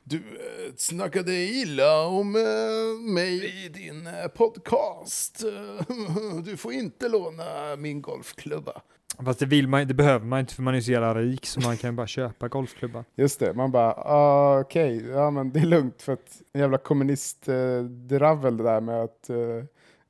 du 0.03 0.17
eh, 0.17 0.73
snackade 0.77 1.33
illa 1.33 2.07
om 2.07 2.35
eh, 2.35 3.11
mig 3.13 3.65
i 3.65 3.69
din 3.69 4.07
podcast. 4.35 5.43
Du 6.43 6.57
får 6.57 6.73
inte 6.73 7.09
låna 7.09 7.75
min 7.77 8.01
golfklubba. 8.01 8.81
Fast 9.25 9.39
det, 9.39 9.45
vill 9.45 9.67
man, 9.67 9.87
det 9.87 9.93
behöver 9.93 10.25
man 10.25 10.39
inte 10.39 10.53
för 10.55 10.63
man 10.63 10.75
är 10.75 10.81
så 10.81 10.91
jävla 10.91 11.15
rik 11.15 11.45
så 11.45 11.59
man 11.59 11.77
kan 11.77 11.95
bara 11.95 12.07
köpa 12.07 12.47
golfklubba. 12.47 13.03
Just 13.15 13.39
det, 13.39 13.53
man 13.53 13.71
bara 13.71 13.93
ah, 13.93 14.59
okej, 14.59 15.05
ja 15.09 15.31
men 15.31 15.51
det 15.51 15.59
är 15.59 15.65
lugnt 15.65 16.01
för 16.01 16.13
att 16.13 16.41
en 16.53 16.61
jävla 16.61 16.77
kommunistdravel 16.77 18.57
det 18.57 18.63
där 18.63 18.81
med 18.81 19.03
att 19.03 19.29
eh, 19.29 19.37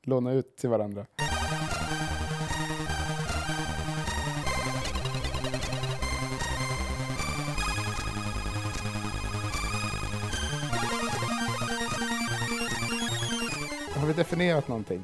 låna 0.06 0.32
ut 0.34 0.58
till 0.58 0.70
varandra. 0.70 1.06
Har 13.96 14.08
vi 14.08 14.14
definierat 14.14 14.68
någonting? 14.68 15.02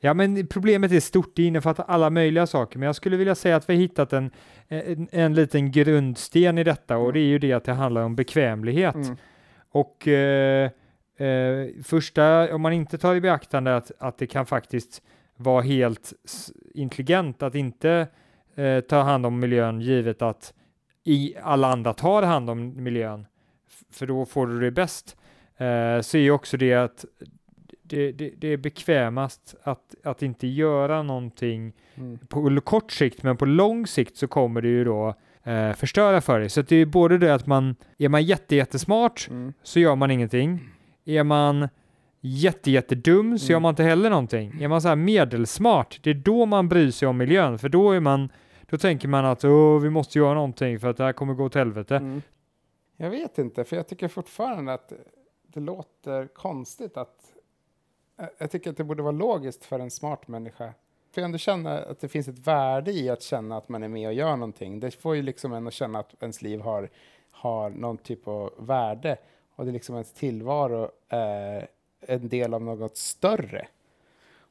Ja, 0.00 0.14
men 0.14 0.46
problemet 0.46 0.92
är 0.92 1.00
stort, 1.00 1.32
det 1.36 1.42
innefattar 1.42 1.84
alla 1.88 2.10
möjliga 2.10 2.46
saker, 2.46 2.78
men 2.78 2.86
jag 2.86 2.96
skulle 2.96 3.16
vilja 3.16 3.34
säga 3.34 3.56
att 3.56 3.70
vi 3.70 3.74
hittat 3.74 4.12
en, 4.12 4.30
en, 4.68 5.08
en 5.12 5.34
liten 5.34 5.72
grundsten 5.72 6.58
i 6.58 6.64
detta 6.64 6.96
och 6.96 7.02
Mm. 7.04 7.14
det 7.14 7.20
är 7.20 7.28
ju 7.28 7.38
det 7.38 7.52
att 7.52 7.64
det 7.64 7.72
handlar 7.72 8.02
om 8.02 8.16
bekvämlighet. 8.16 8.94
Mm. 8.94 9.16
Och 9.70 10.08
eh, 10.08 10.70
eh, 11.16 11.82
första, 11.84 12.54
om 12.54 12.60
man 12.62 12.72
inte 12.72 12.98
tar 12.98 13.14
i 13.14 13.20
beaktande 13.20 13.76
att, 13.76 13.92
att 13.98 14.18
det 14.18 14.26
kan 14.26 14.46
faktiskt 14.46 15.02
vara 15.36 15.62
helt 15.62 16.12
intelligent 16.74 17.42
att 17.42 17.54
inte 17.54 18.06
eh, 18.54 18.80
ta 18.80 19.00
hand 19.02 19.26
om 19.26 19.40
miljön 19.40 19.80
givet 19.80 20.22
att 20.22 20.54
i 21.04 21.34
alla 21.42 21.72
andra 21.72 21.94
tar 21.94 22.22
hand 22.22 22.50
om 22.50 22.82
miljön, 22.82 23.26
för 23.90 24.06
då 24.06 24.26
får 24.26 24.46
du 24.46 24.60
det 24.60 24.70
bäst, 24.70 25.16
eh, 25.56 26.00
så 26.00 26.16
är 26.16 26.22
ju 26.22 26.30
också 26.30 26.56
det 26.56 26.74
att 26.74 27.04
det, 27.82 28.12
det, 28.12 28.30
det 28.38 28.48
är 28.48 28.56
bekvämast 28.56 29.54
att, 29.62 29.94
att 30.04 30.22
inte 30.22 30.46
göra 30.46 31.02
någonting 31.02 31.72
Mm. 31.96 32.18
på 32.28 32.60
kort 32.60 32.92
sikt, 32.92 33.22
men 33.22 33.36
på 33.36 33.46
lång 33.46 33.86
sikt 33.86 34.16
så 34.16 34.26
kommer 34.28 34.62
det 34.62 34.68
ju 34.68 34.84
då 34.84 35.14
eh, 35.42 35.72
förstöra 35.72 36.20
för 36.20 36.40
dig. 36.40 36.48
Så 36.48 36.62
det 36.62 36.76
är 36.76 36.86
både 36.86 37.18
det 37.18 37.34
att 37.34 37.46
man, 37.46 37.76
är 37.98 38.08
man 38.08 38.22
jätte, 38.24 38.56
jättesmart 38.56 39.26
Mm. 39.30 39.52
så 39.62 39.80
gör 39.80 39.96
man 39.96 40.10
ingenting. 40.10 40.60
Är 41.04 41.24
man 41.24 41.68
jätte, 42.20 42.70
jättedum 42.70 43.38
så 43.38 43.44
Mm. 43.44 43.52
gör 43.52 43.60
man 43.60 43.70
inte 43.70 43.82
heller 43.82 44.10
någonting. 44.10 44.62
Är 44.62 44.68
man 44.68 44.82
så 44.82 44.88
här 44.88 44.96
medelsmart, 44.96 46.00
det 46.02 46.10
är 46.10 46.14
då 46.14 46.46
man 46.46 46.68
bryr 46.68 46.90
sig 46.90 47.08
om 47.08 47.16
miljön, 47.16 47.58
för 47.58 47.68
då 47.68 47.90
är 47.92 48.00
man, 48.00 48.28
då 48.66 48.78
tänker 48.78 49.08
man 49.08 49.24
att 49.24 49.44
Åh, 49.44 49.78
vi 49.80 49.90
måste 49.90 50.18
göra 50.18 50.34
någonting 50.34 50.80
för 50.80 50.88
att 50.90 50.96
det 50.96 51.04
här 51.04 51.12
kommer 51.12 51.34
gå 51.34 51.44
åt 51.44 51.54
helvete. 51.54 51.96
Mm. 51.96 52.22
Jag 52.96 53.10
vet 53.10 53.38
inte, 53.38 53.64
för 53.64 53.76
jag 53.76 53.88
tycker 53.88 54.08
fortfarande 54.08 54.72
att 54.72 54.92
det 55.46 55.60
låter 55.60 56.26
konstigt 56.26 56.96
att... 56.96 57.16
jag- 58.16 58.28
Jag 58.38 58.50
tycker 58.50 58.70
att 58.70 58.76
det 58.76 58.84
borde 58.84 59.02
vara 59.02 59.12
logiskt 59.12 59.64
för 59.64 59.78
en 59.78 59.90
smart 59.90 60.28
människa. 60.28 60.72
För 61.14 61.20
jag 61.20 61.24
ändå 61.24 61.38
känna 61.38 61.78
att 61.78 62.00
det 62.00 62.08
finns 62.08 62.28
ett 62.28 62.38
värde 62.46 62.92
i 62.92 63.10
att 63.10 63.22
känna 63.22 63.56
att 63.56 63.68
man 63.68 63.82
är 63.82 63.88
med 63.88 64.08
och 64.08 64.14
gör 64.14 64.36
någonting. 64.36 64.80
Det 64.80 64.90
får 64.90 65.16
ju 65.16 65.22
liksom 65.22 65.52
en 65.52 65.66
att 65.66 65.72
känna 65.72 65.98
att 65.98 66.14
ens 66.22 66.42
liv 66.42 66.60
har, 66.60 66.88
har 67.30 67.70
någon 67.70 67.96
typ 67.98 68.28
av 68.28 68.52
värde. 68.58 69.16
Och 69.56 69.64
det 69.64 69.70
är 69.70 69.72
liksom 69.72 69.94
ens 69.94 70.12
tillvaro 70.12 70.90
är 71.08 71.68
en 72.00 72.28
del 72.28 72.54
av 72.54 72.62
något 72.62 72.96
större. 72.96 73.68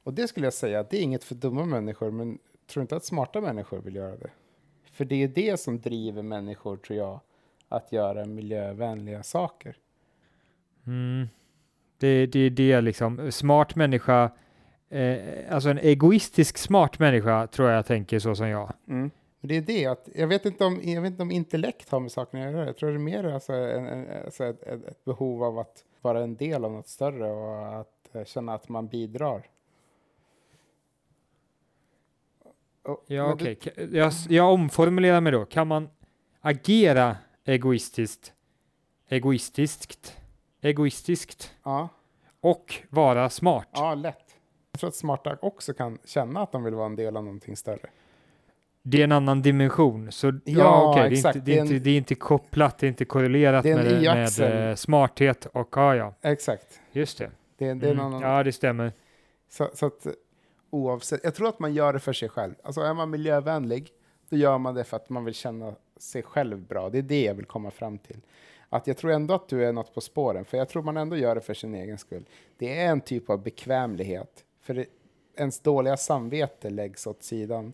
Och 0.04 0.14
det 0.14 0.28
skulle 0.28 0.46
jag 0.46 0.54
säga, 0.54 0.84
det 0.84 0.98
är 0.98 1.02
inget 1.02 1.24
för 1.24 1.36
dumma 1.36 1.66
människor, 1.66 2.12
men 2.12 2.40
tror 2.68 2.82
inte 2.82 2.96
att 2.96 3.06
smarta 3.06 3.42
människor 3.42 3.80
vill 3.80 3.96
göra 3.96 4.16
det. 4.16 4.30
För 4.92 5.06
det 5.06 5.24
är 5.24 5.28
det 5.28 5.60
som 5.60 5.80
driver 5.80 6.22
människor, 6.22 6.78
tror 6.78 6.98
jag, 7.00 7.20
att 7.70 7.92
göra 7.92 8.26
miljövänliga 8.26 9.24
saker. 9.24 9.78
Mm. 10.88 11.28
Det, 11.98 12.26
det 12.26 12.40
är 12.40 12.50
det 12.50 12.82
liksom. 12.82 13.32
Smart 13.32 13.76
människa, 13.76 14.32
eh, 14.90 15.18
alltså 15.50 15.70
en 15.70 15.78
egoistisk 15.78 16.58
smart 16.58 17.00
människa 17.00 17.48
tror 17.48 17.70
jag 17.70 17.86
tänker 17.86 18.20
så 18.20 18.36
som 18.36 18.48
jag. 18.48 18.74
Mm. 18.88 19.12
Men 19.44 19.48
det 19.48 19.56
är 19.58 19.62
det 19.62 19.86
att, 19.86 20.10
jag 20.16 20.28
vet 20.28 20.46
inte 20.46 20.66
om, 20.66 20.80
jag 20.84 21.02
vet 21.02 21.12
inte 21.12 21.24
om 21.24 21.32
intellekt 21.32 21.90
har 21.90 22.00
med 22.00 22.12
saken 22.12 22.42
att 22.42 22.52
göra. 22.54 22.66
Jag 22.66 22.78
tror 22.78 22.90
det 22.90 22.96
är 22.96 23.00
mer 23.00 23.24
alltså, 23.24 23.54
en, 23.54 23.88
en, 23.88 24.24
alltså 24.26 24.44
ett, 24.46 24.64
ett, 24.64 24.86
ett 24.86 25.06
behov 25.06 25.44
av 25.44 25.60
att 25.60 25.84
vara 26.02 26.24
en 26.24 26.36
del 26.36 26.66
av 26.66 26.72
något 26.72 26.88
större 26.88 27.32
och 27.32 27.80
att 27.80 28.10
eh, 28.16 28.24
känna 28.26 28.54
att 28.54 28.70
man 28.70 28.88
bidrar. 28.88 29.48
Och- 32.84 33.04
Ja, 33.08 33.34
okej. 33.34 33.58
Ka- 33.62 33.96
Jag, 33.98 34.14
jag 34.30 34.54
omformulerar 34.54 35.22
mig 35.22 35.32
då. 35.32 35.46
Kan 35.46 35.68
man 35.68 35.90
agera 36.42 37.18
egoistiskt, 37.46 38.34
egoistiskt, 39.08 40.18
egoistiskt 40.62 41.54
Ja, 41.64 41.90
och 42.42 42.74
vara 42.90 43.30
smart? 43.30 43.68
ja, 43.72 43.96
lätt. 43.96 44.36
Jag 44.72 44.80
tror 44.80 44.88
att 44.88 44.96
smarta 44.96 45.38
också 45.42 45.74
kan 45.74 45.98
känna 46.06 46.42
att 46.42 46.52
de 46.52 46.64
vill 46.64 46.74
vara 46.74 46.86
en 46.86 46.96
del 46.96 47.18
av 47.18 47.24
någonting 47.24 47.56
större. 47.58 47.90
Det 48.86 49.00
är 49.00 49.04
en 49.04 49.12
annan 49.12 49.42
dimension. 49.42 50.12
Så 50.12 50.34
ja, 50.46 50.90
okej, 50.92 51.10
det, 51.10 51.16
är 51.16 51.28
inte, 51.28 51.40
det, 51.40 51.58
är 51.58 51.62
inte, 51.62 51.74
det 51.80 51.90
är 51.90 51.98
inte 51.98 52.16
kopplat, 52.16 52.78
det 52.78 52.86
är 52.86 52.88
inte 52.88 53.06
korrelerat 53.06 53.64
Det 53.64 53.72
är 53.72 53.76
med, 53.76 54.02
med 54.40 54.70
eh, 54.70 54.76
smarthet 54.76 55.46
och 55.46 55.70
ja, 55.76 55.96
ja, 55.96 56.14
Exakt. 56.22 56.80
just 56.92 57.18
det. 57.18 57.32
Det, 57.58 57.68
är- 57.68 57.76
det 57.76 57.88
är 57.88 57.92
en 57.92 58.00
Mm. 58.00 58.06
annan, 58.14 58.22
Ja, 58.22 58.44
det 58.44 58.52
stämmer. 58.52 58.92
Så, 59.50 59.70
så 59.74 59.86
att 59.86 60.08
oavsett, 60.70 61.22
jag 61.24 61.36
tror 61.36 61.48
att 61.50 61.60
man 61.60 61.74
gör 61.74 61.94
det 61.94 62.00
för 62.00 62.14
sig 62.14 62.30
själv. 62.30 62.54
Alltså 62.64 62.82
är 62.82 62.94
man 62.94 63.10
miljövänlig, 63.10 63.90
då 64.30 64.38
gör 64.38 64.58
man 64.58 64.76
det 64.76 64.84
för 64.84 64.98
att 64.98 65.10
man 65.10 65.26
vill 65.26 65.34
känna 65.34 65.74
sig 65.98 66.24
själv 66.24 66.60
bra. 66.68 66.90
Det 66.90 66.98
är 66.98 67.02
det 67.02 67.24
jag 67.24 67.34
vill 67.34 67.46
komma 67.46 67.72
fram 67.72 67.98
till. 67.98 68.18
Att 68.70 68.88
jag 68.88 68.98
tror 68.98 69.12
ändå 69.12 69.34
att 69.34 69.48
du 69.50 69.66
är 69.66 69.72
något 69.74 69.94
på 69.94 70.02
spåren, 70.02 70.46
för 70.46 70.58
jag 70.58 70.70
tror 70.70 70.84
man 70.84 70.98
ändå 70.98 71.16
gör 71.18 71.36
det 71.36 71.42
för 71.42 71.54
sin 71.54 71.76
egen 71.76 71.98
skull. 71.98 72.26
Det 72.58 72.80
är 72.80 72.88
en 72.90 73.02
typ 73.02 73.30
av 73.30 73.44
bekvämlighet, 73.44 74.44
för 74.62 74.86
ens 75.38 75.60
dåliga 75.60 75.98
samvete 75.98 76.70
läggs 76.70 77.08
åt 77.08 77.24
sidan 77.24 77.74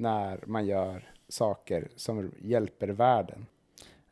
när 0.00 0.40
man 0.46 0.66
gör 0.66 1.10
saker 1.28 1.88
som 1.96 2.30
hjälper 2.42 2.88
världen. 2.88 3.46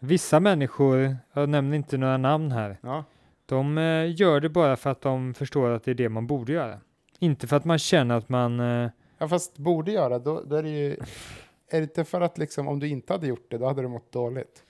Vissa 0.01 0.41
människor, 0.41 1.17
jag 1.33 1.49
nämner 1.49 1.77
inte 1.77 1.97
några 1.99 2.17
namn 2.17 2.51
här, 2.53 2.77
Ja. 2.83 3.05
de 3.47 3.79
eh, 3.79 4.21
gör 4.21 4.41
det 4.41 4.49
bara 4.49 4.77
för 4.77 4.91
att 4.91 5.01
de 5.01 5.35
förstår 5.35 5.71
att 5.71 5.85
det 5.85 5.91
är 5.91 5.95
det 5.95 6.09
man 6.09 6.27
borde 6.27 6.53
göra. 6.53 6.81
Inte 7.19 7.47
för 7.47 7.57
att 7.57 7.65
man 7.65 7.79
känner 7.79 8.15
att 8.15 8.29
man 8.29 8.61
eh, 8.61 8.91
Ja, 9.19 9.29
fast 9.29 9.59
borde 9.59 9.93
göra, 9.93 10.19
då, 10.19 10.43
då 10.47 10.57
är 10.57 10.63
det 10.63 10.69
ju... 10.71 10.91
Är 11.71 11.79
det 11.79 11.83
inte 11.83 12.05
för 12.05 12.21
att 12.21 12.39
liksom, 12.39 12.69
om 12.69 12.79
du 12.81 12.89
inte 12.89 13.13
hade 13.13 13.27
gjort 13.27 13.47
det, 13.51 13.59
då 13.59 13.67
hade 13.67 13.83
du 13.83 13.89
mått 13.89 14.13
dåligt? 14.13 14.65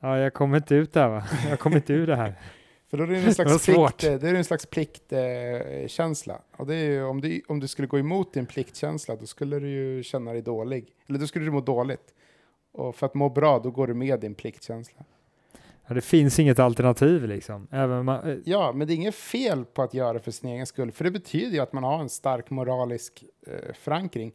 Ja, 0.00 0.18
jag 0.18 0.34
kommer 0.34 0.56
inte 0.56 0.74
ut 0.74 0.92
där 0.92 1.08
va? 1.08 1.24
Jag 1.48 1.58
kommer 1.60 1.76
inte 1.76 1.92
ur 1.92 2.06
det 2.06 2.16
här. 2.16 2.34
För 2.90 2.96
då 2.96 3.04
är 3.04 3.06
det 3.06 3.16
en 3.16 3.34
slags 3.34 3.66
plikt, 3.66 4.04
eh, 4.04 4.14
det 4.14 4.28
är 4.28 4.34
en 4.34 4.44
slags 4.44 4.66
pliktkänsla. 4.66 6.40
Och 6.56 6.66
det 6.66 6.74
är 6.74 6.84
ju, 6.84 7.04
om, 7.04 7.20
du, 7.20 7.42
om 7.48 7.60
du 7.60 7.68
skulle 7.68 7.88
gå 7.88 7.98
emot 7.98 8.32
din 8.32 8.46
pliktkänsla, 8.46 9.16
då 9.16 9.26
skulle 9.26 9.58
du 9.58 9.68
ju 9.68 10.02
känna 10.02 10.32
dig 10.32 10.42
dålig. 10.42 10.94
Eller 11.08 11.18
då 11.18 11.26
skulle 11.26 11.44
du 11.44 11.50
må 11.50 11.60
dåligt. 11.60 12.14
Och 12.72 12.96
för 12.96 13.06
att 13.06 13.14
må 13.14 13.28
bra, 13.28 13.58
då 13.58 13.70
går 13.70 13.86
du 13.86 13.94
med 13.94 14.20
din 14.20 14.34
pliktkänsla. 14.34 15.04
Ja, 15.86 15.94
det 15.94 16.00
finns 16.00 16.38
inget 16.38 16.58
alternativ 16.58 17.28
liksom. 17.28 17.68
Även 17.70 18.04
man, 18.04 18.30
eh, 18.30 18.38
Ja, 18.44 18.72
men 18.72 18.86
det 18.86 18.92
är 18.92 18.94
inget 18.94 19.14
fel 19.14 19.64
på 19.64 19.82
att 19.82 19.94
göra 19.94 20.12
det 20.12 20.20
för 20.20 20.30
sin 20.30 20.50
egen 20.50 20.66
skull. 20.66 20.92
För 20.92 21.04
det 21.04 21.10
betyder 21.10 21.52
ju 21.52 21.58
att 21.58 21.72
man 21.72 21.84
har 21.84 22.00
en 22.00 22.08
stark 22.08 22.50
moralisk 22.50 23.24
eh, 23.46 23.74
förankring. 23.74 24.32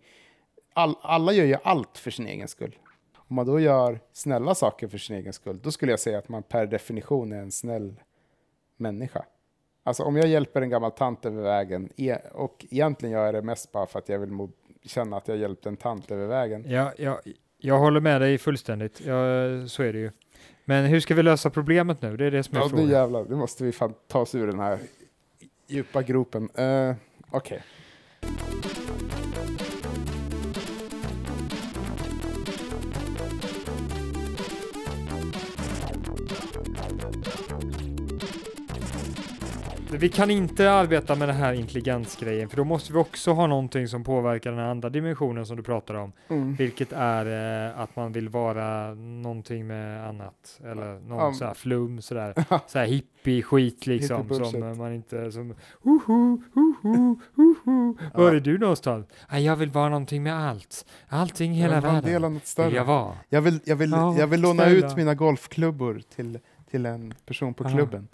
All, 0.74 0.96
alla 1.02 1.34
gör 1.34 1.46
ju 1.46 1.58
allt 1.64 1.98
för 1.98 2.12
sin 2.12 2.28
egen 2.28 2.48
skull. 2.48 2.76
Om 3.16 3.36
man 3.36 3.46
då 3.46 3.60
gör 3.60 4.00
snälla 4.14 4.56
saker 4.56 4.88
för 4.88 4.98
sin 4.98 5.16
egen 5.16 5.34
skull, 5.34 5.60
då 5.64 5.72
skulle 5.72 5.92
jag 5.92 6.00
säga 6.00 6.18
att 6.18 6.30
man 6.30 6.44
per 6.44 6.66
definition 6.66 7.32
är 7.32 7.42
en 7.42 7.52
snäll 7.52 7.96
människa. 8.78 9.26
Alltså 9.84 10.04
om 10.04 10.16
jag 10.16 10.28
hjälper 10.28 10.62
en 10.62 10.70
gammal 10.70 10.92
tant 10.92 11.26
över 11.26 11.44
vägen, 11.44 11.90
e 11.98 12.18
och 12.34 12.66
egentligen 12.72 13.14
gör 13.14 13.26
jag 13.26 13.34
det 13.34 13.42
mest 13.42 13.72
bara 13.72 13.86
för 13.86 14.00
att 14.00 14.10
jag 14.10 14.20
vill 14.20 14.48
känna 14.84 15.18
att 15.18 15.28
jag 15.28 15.38
hjälpt 15.38 15.66
en 15.66 15.78
tant 15.78 16.12
över 16.12 16.28
vägen. 16.28 16.66
ja, 16.68 16.92
ja, 16.98 17.22
jag 17.58 17.80
håller 17.80 18.00
med 18.00 18.22
dig 18.22 18.38
fullständigt. 18.38 19.02
Ja, 19.06 19.16
så 19.68 19.84
är 19.84 19.94
det 19.94 20.00
ju. 20.00 20.12
Men 20.66 20.86
hur 20.86 21.00
ska 21.00 21.16
vi 21.16 21.24
lösa 21.24 21.50
problemet 21.50 22.02
nu? 22.02 22.18
Det 22.18 22.26
är 22.26 22.32
det 22.32 22.44
som 22.44 22.58
är 22.58 22.62
Ja, 22.62 22.66
nu 22.66 22.70
frågan. 22.70 22.90
jävlar, 22.90 23.26
nu 23.30 23.36
måste 23.36 23.64
vi 23.64 23.72
fan 23.72 23.94
ta 24.08 24.20
oss 24.20 24.36
ur 24.36 24.48
den 24.48 24.60
här 24.60 24.80
djupa 25.68 26.02
gropen. 26.02 26.50
Uh, 26.60 26.96
Okej. 27.32 27.64
Vi 40.00 40.10
kan 40.10 40.32
inte 40.32 40.72
arbeta 40.72 41.16
med 41.16 41.28
den 41.30 41.36
här 41.38 41.54
intelligensgrejen, 41.54 42.50
för 42.50 42.58
då 42.58 42.64
måste 42.64 42.94
vi 42.94 43.00
också 43.00 43.32
ha 43.32 43.48
någonting 43.48 43.88
som 43.88 44.04
påverkar 44.04 44.52
den 44.52 44.60
andra 44.60 44.90
dimensionen 44.90 45.46
som 45.46 45.58
du 45.58 45.64
pratar 45.64 45.94
om, 45.94 46.12
Mm. 46.28 46.54
vilket 46.56 46.92
är 46.94 47.26
eh, 47.70 47.80
att 47.80 47.96
man 47.96 48.12
vill 48.12 48.30
vara 48.30 48.94
någonting 48.96 49.68
med 49.68 50.08
annat, 50.10 50.60
eller 50.64 51.00
någon 51.00 51.18
Ja. 51.20 51.34
sån 51.34 51.48
här 51.48 51.54
flum 51.54 52.02
sådär, 52.02 52.34
så 52.68 52.80
här 52.80 52.86
hippie-skit 52.86 53.88
liksom, 53.88 54.18
Hippie-bullshit. 54.24 54.52
som 54.52 54.78
man 54.78 54.94
inte, 54.94 55.32
som, 55.32 55.56
hoho, 55.84 56.42
hoho, 56.54 57.16
hoho. 57.36 57.98
Var 58.14 58.34
är 58.36 58.40
du 58.40 58.58
någonstans? 58.58 59.06
Ah, 59.28 59.38
jag 59.38 59.56
vill 59.56 59.70
vara 59.70 59.90
någonting 59.90 60.24
med 60.24 60.36
allt, 60.36 60.86
allting 61.08 61.52
i 61.52 61.56
hela 61.56 61.82
världen. 61.82 62.40
Vill 62.58 62.74
jag 62.74 62.86
vara. 62.86 63.14
Jag 63.30 63.42
vill, 63.42 63.60
jag 63.66 63.76
vill, 63.76 63.92
Ja, 63.92 64.16
jag 64.18 64.28
vill 64.28 64.42
låna 64.42 64.70
ut 64.70 64.96
mina 64.98 65.16
golfklubbor 65.16 66.02
till, 66.16 66.40
till 66.72 66.86
en 66.86 67.14
person 67.26 67.54
på 67.54 67.64
Ja. 67.64 67.70
klubben. 67.70 68.08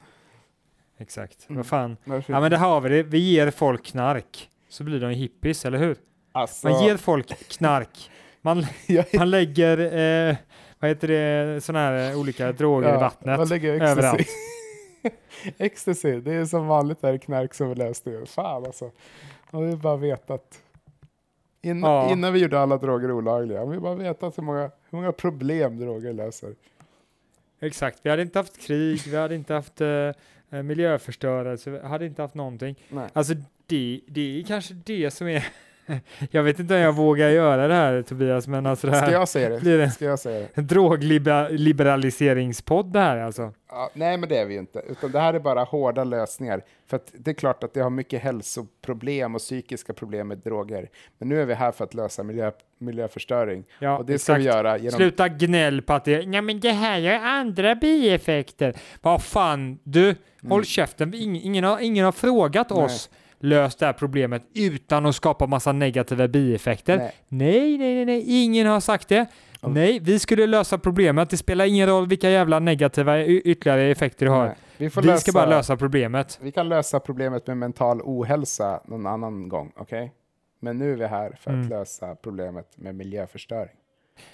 Exakt, 1.02 1.50
Mm. 1.50 1.58
vad 1.58 1.66
fan. 1.66 1.98
Varför? 2.04 2.34
Ja 2.34 2.40
men 2.42 2.52
det 2.52 2.58
har 2.58 2.82
vi 2.82 2.90
det, 2.90 3.04
vi 3.04 3.18
ger 3.20 3.52
folk 3.52 3.86
knark, 3.86 4.50
så 4.70 4.84
blir 4.84 5.00
de 5.00 5.10
hippies, 5.10 5.66
eller 5.66 5.78
hur? 5.78 5.96
alltså, 6.32 6.68
Man 6.70 6.84
ger 6.84 6.98
folk 6.98 7.28
knark. 7.50 8.12
Man, 8.42 8.66
man 9.18 9.30
lägger, 9.30 9.78
eh, 9.78 10.36
vad 10.80 10.90
heter 10.90 11.08
det, 11.08 11.62
sådana 11.64 11.86
här 11.86 12.12
eh, 12.12 12.20
olika 12.20 12.52
droger 12.52 12.90
i 12.90 12.92
ja, 12.92 13.00
vattnet. 13.00 13.38
Man 13.40 13.48
lägger 13.48 13.74
ecstasy. 13.74 13.92
överallt. 13.92 14.28
ecstasy, 15.58 16.20
det 16.22 16.34
är 16.34 16.46
som 16.46 16.68
vanligt 16.68 17.02
där 17.02 17.18
knark 17.18 17.54
som 17.54 17.70
vi 17.70 17.76
löste. 17.76 18.24
Fan 18.26 18.66
alltså. 18.66 18.92
Om 19.52 19.70
vi 19.70 19.76
bara 19.76 19.98
vetat. 19.98 20.60
Innan, 21.64 21.92
Ja. 21.92 22.12
innan 22.12 22.34
vi 22.34 22.40
gjorde 22.40 22.60
alla 22.60 22.78
droger 22.78 23.12
olagliga, 23.12 23.62
om 23.64 23.70
vi 23.72 23.80
bara 23.80 23.96
vetat 23.96 24.38
hur 24.38 24.44
många, 24.44 24.62
hur 24.62 24.98
många 24.98 25.12
problem 25.12 25.80
droger 25.80 26.14
löser. 26.14 26.56
Exakt, 27.60 28.00
vi 28.04 28.10
hade 28.10 28.22
inte 28.22 28.40
haft 28.40 28.62
krig, 28.62 29.02
vi 29.08 29.18
hade 29.18 29.36
inte 29.36 29.54
haft 29.54 29.82
eh, 29.82 30.10
miljöförstörelse, 30.52 31.72
vi 31.72 31.80
hade 31.80 32.06
inte 32.06 32.22
haft 32.22 32.36
någonting. 32.36 32.76
Nej. 32.90 33.10
Alltså 33.14 33.34
det, 33.66 34.02
det 34.08 34.40
är 34.40 34.44
kanske 34.44 34.74
det 34.74 35.12
som 35.12 35.28
är, 35.28 35.48
jag 36.32 36.44
vet 36.44 36.60
inte 36.60 36.74
om 36.76 36.80
jag 36.80 36.94
vågar 36.96 37.30
göra 37.30 37.68
det 37.68 37.74
här 37.74 38.02
Tobias, 38.02 38.48
men 38.48 38.66
alltså 38.66 38.88
det 38.88 38.94
Ska 38.96 39.06
här 39.06 39.12
jag 39.12 39.28
säga 39.30 39.50
det? 39.50 39.60
blir 39.62 39.78
det 39.78 39.90
Ska 39.92 40.06
jag 40.06 40.20
säga 40.20 40.40
det? 40.40 40.48
en 40.54 40.68
drogliberaliseringspodd 40.68 42.94
det 42.94 43.00
här 43.00 43.18
alltså. 43.18 43.52
Ja, 43.70 43.90
nej, 43.94 44.18
men 44.18 44.30
det 44.30 44.38
är 44.38 44.46
vi 44.46 44.54
ju 44.54 44.60
inte. 44.60 44.82
Utan 44.90 45.12
det 45.12 45.20
här 45.20 45.34
är 45.34 45.40
bara 45.40 45.64
hårda 45.64 46.04
lösningar. 46.04 46.62
För 46.88 46.96
att 46.96 47.12
det 47.14 47.32
är 47.32 47.36
klart 47.36 47.64
att 47.64 47.74
det 47.74 47.82
har 47.82 47.90
mycket 47.90 48.22
hälsoproblem 48.22 49.36
och 49.36 49.42
psykiska 49.42 49.94
problem 49.94 50.28
med 50.28 50.38
droger. 50.38 50.90
Men 51.18 51.30
nu 51.30 51.42
är 51.42 51.46
vi 51.46 51.54
här 51.54 51.72
för 51.72 51.84
att 51.84 51.94
lösa 51.94 52.24
miljö, 52.24 52.52
miljöförstöring. 52.78 53.64
Ja, 53.80 53.98
och 53.98 54.06
det 54.06 54.20
ska 54.20 54.34
vi 54.34 54.40
exakt. 54.48 54.56
göra 54.56 54.78
genom... 54.78 54.98
Sluta 54.98 55.30
gnäll 55.30 55.82
på 55.82 55.94
att 55.94 56.06
det, 56.06 56.22
ja 56.22 56.42
men 56.42 56.60
det 56.60 56.72
här 56.72 56.98
gör 56.98 57.16
andra 57.16 57.76
bieffekter. 57.76 58.74
Vad 59.02 59.24
fan, 59.24 59.80
du, 59.84 60.16
håll 60.50 60.66
käften. 60.66 61.14
Ingen, 61.14 61.42
ingen, 61.44 61.64
har, 61.64 61.80
ingen 61.80 62.06
har 62.06 62.12
frågat 62.12 62.72
Mm. 62.72 62.84
Nej. 62.84 62.86
oss 62.86 63.10
löst 63.42 63.80
det 63.80 63.86
här 63.86 63.94
problemet 63.94 64.44
utan 64.54 65.06
att 65.06 65.16
skapa 65.16 65.48
massa 65.48 65.72
negativa 65.72 66.28
bieffekter. 66.28 66.98
Nej. 66.98 67.12
Nej, 67.28 67.78
nej, 67.78 67.96
nej, 67.96 68.06
nej, 68.06 68.44
ingen 68.44 68.68
har 68.68 68.80
sagt 68.80 69.08
det. 69.08 69.26
Ja. 69.62 69.70
Nej, 69.70 70.00
vi 70.00 70.20
skulle 70.20 70.48
lösa 70.48 70.78
problemet. 70.78 71.30
Det 71.30 71.38
spelar 71.38 71.66
ingen 71.66 71.88
roll 71.88 72.08
vilka 72.08 72.30
jävla 72.30 72.60
negativa 72.60 73.26
ytterligare 73.26 73.84
effekter 73.84 74.26
du 74.26 74.32
har. 74.32 74.46
Nej, 74.46 74.56
vi, 74.78 74.88
Vi 74.88 75.02
lösa, 75.02 75.18
ska 75.22 75.32
bara 75.32 75.46
lösa 75.46 75.78
problemet. 75.78 76.40
Vi 76.42 76.52
kan 76.52 76.70
lösa 76.70 77.00
problemet 77.00 77.48
med 77.48 77.58
mental 77.58 78.02
ohälsa 78.04 78.82
någon 78.86 79.06
annan 79.08 79.50
gång, 79.50 79.72
okej? 79.76 80.14
Men 80.60 80.78
nu 80.78 80.92
är 80.94 80.96
vi 80.98 81.08
här 81.08 81.36
för 81.40 81.50
Mm. 81.52 81.64
att 81.64 81.70
lösa 81.70 82.16
problemet 82.16 82.66
med 82.76 82.96
miljöförstöring. 82.96 83.72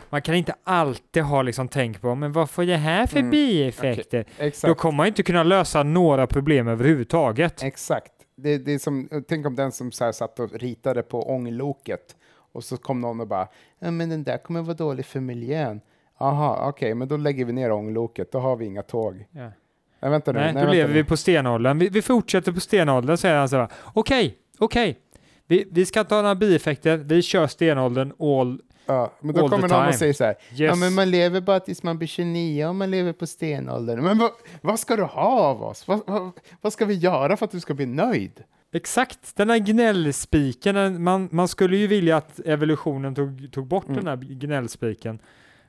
Man 0.09 0.21
kan 0.21 0.35
inte 0.35 0.55
alltid 0.63 1.23
ha 1.23 1.41
liksom 1.41 1.67
tänk 1.67 2.01
på, 2.01 2.15
men 2.15 2.31
vad 2.31 2.49
får 2.49 2.63
det 2.63 2.75
här 2.75 3.07
för 3.07 3.19
Mm, 3.19 3.31
bieffekter? 3.31 4.25
Då 4.37 4.43
Exakt. 4.45 4.77
kommer 4.79 4.97
man 4.97 5.07
inte 5.07 5.23
kunna 5.23 5.43
lösa 5.43 5.83
några 5.83 6.27
problem 6.27 6.67
överhuvudtaget. 6.67 7.63
Exakt. 7.63 8.11
Det, 8.39 8.57
det 8.57 8.73
är 8.73 8.79
som, 8.79 9.09
tänk 9.27 9.45
om 9.45 9.55
den 9.55 9.71
som 9.71 9.91
så 9.91 10.05
här 10.05 10.11
satt 10.11 10.39
och 10.39 10.53
ritade 10.53 11.03
på 11.03 11.29
ångloket 11.29 12.15
och 12.51 12.63
så 12.63 12.77
kom 12.77 13.01
någon 13.01 13.19
och 13.19 13.27
bara, 13.27 13.47
ja, 13.79 13.91
men 13.91 14.09
den 14.09 14.23
där 14.23 14.37
kommer 14.37 14.61
vara 14.61 14.73
dålig 14.73 15.05
för 15.05 15.19
miljön. 15.19 15.81
Aha, 16.17 16.69
okej, 16.69 16.95
men 16.95 17.07
då 17.07 17.17
lägger 17.17 17.45
vi 17.45 17.53
ner 17.53 17.71
ångloket, 17.71 18.31
då 18.31 18.39
har 18.39 18.55
vi 18.55 18.65
inga 18.65 18.83
tåg. 18.83 19.25
Ja. 19.31 19.51
Nej, 19.99 20.11
vänta 20.11 20.31
nu. 20.31 20.39
Nej, 20.39 20.53
nej, 20.53 20.65
då 20.65 20.71
lever 20.71 20.93
vi 20.93 21.03
på 21.03 21.17
stenåldern. 21.17 21.79
Vi, 21.79 21.89
vi 21.89 22.01
fortsätter 22.01 22.51
på 22.51 22.59
stenåldern, 22.59 23.17
säger 23.17 23.35
han 23.35 23.49
så 23.49 23.55
här. 23.55 23.67
Okej, 23.93 24.37
okej. 24.57 24.99
Vi, 25.47 25.67
vi 25.71 25.85
ska 25.85 25.99
inte 25.99 26.15
ha 26.15 26.21
några 26.21 26.35
bieffekter. 26.35 26.97
Vi 26.97 27.21
kör 27.21 27.47
stenåldern 27.47 28.13
all, 28.19 28.61
Ja, 28.87 29.13
men 29.19 29.35
då 29.35 29.43
All 29.43 29.49
kommer 29.49 29.67
någon 29.67 29.87
och 29.87 29.95
säger 29.95 30.13
så 30.13 30.23
här, 30.23 30.35
ja 30.55 30.65
Yes. 30.65 30.79
men 30.79 30.93
man 30.93 31.11
lever 31.11 31.41
bara 31.41 31.59
tills 31.59 31.83
man 31.83 31.97
blir 31.97 32.07
29 32.07 32.65
och 32.65 32.75
man 32.75 32.91
lever 32.91 33.13
på 33.13 33.27
stenåldern. 33.27 34.03
Men 34.03 34.17
vad, 34.17 34.31
vad 34.61 34.79
ska 34.79 34.95
du 34.95 35.03
ha 35.03 35.39
av 35.39 35.63
oss? 35.63 35.87
Vad, 35.87 36.01
vad, 36.07 36.31
vad 36.61 36.73
ska 36.73 36.85
vi 36.85 36.93
göra 36.93 37.37
för 37.37 37.45
att 37.45 37.51
du 37.51 37.59
ska 37.59 37.73
bli 37.73 37.85
nöjd? 37.85 38.43
Exakt, 38.73 39.35
den 39.35 39.49
här 39.49 39.57
gnällspiken, 39.57 41.03
man, 41.03 41.29
man 41.31 41.47
skulle 41.47 41.77
ju 41.77 41.87
vilja 41.87 42.17
att 42.17 42.39
evolutionen 42.39 43.15
tog, 43.15 43.49
tog 43.51 43.67
bort 43.67 43.85
Mm. 43.87 43.95
den 44.03 44.07
här 44.07 44.15
gnällspiken. 44.35 45.19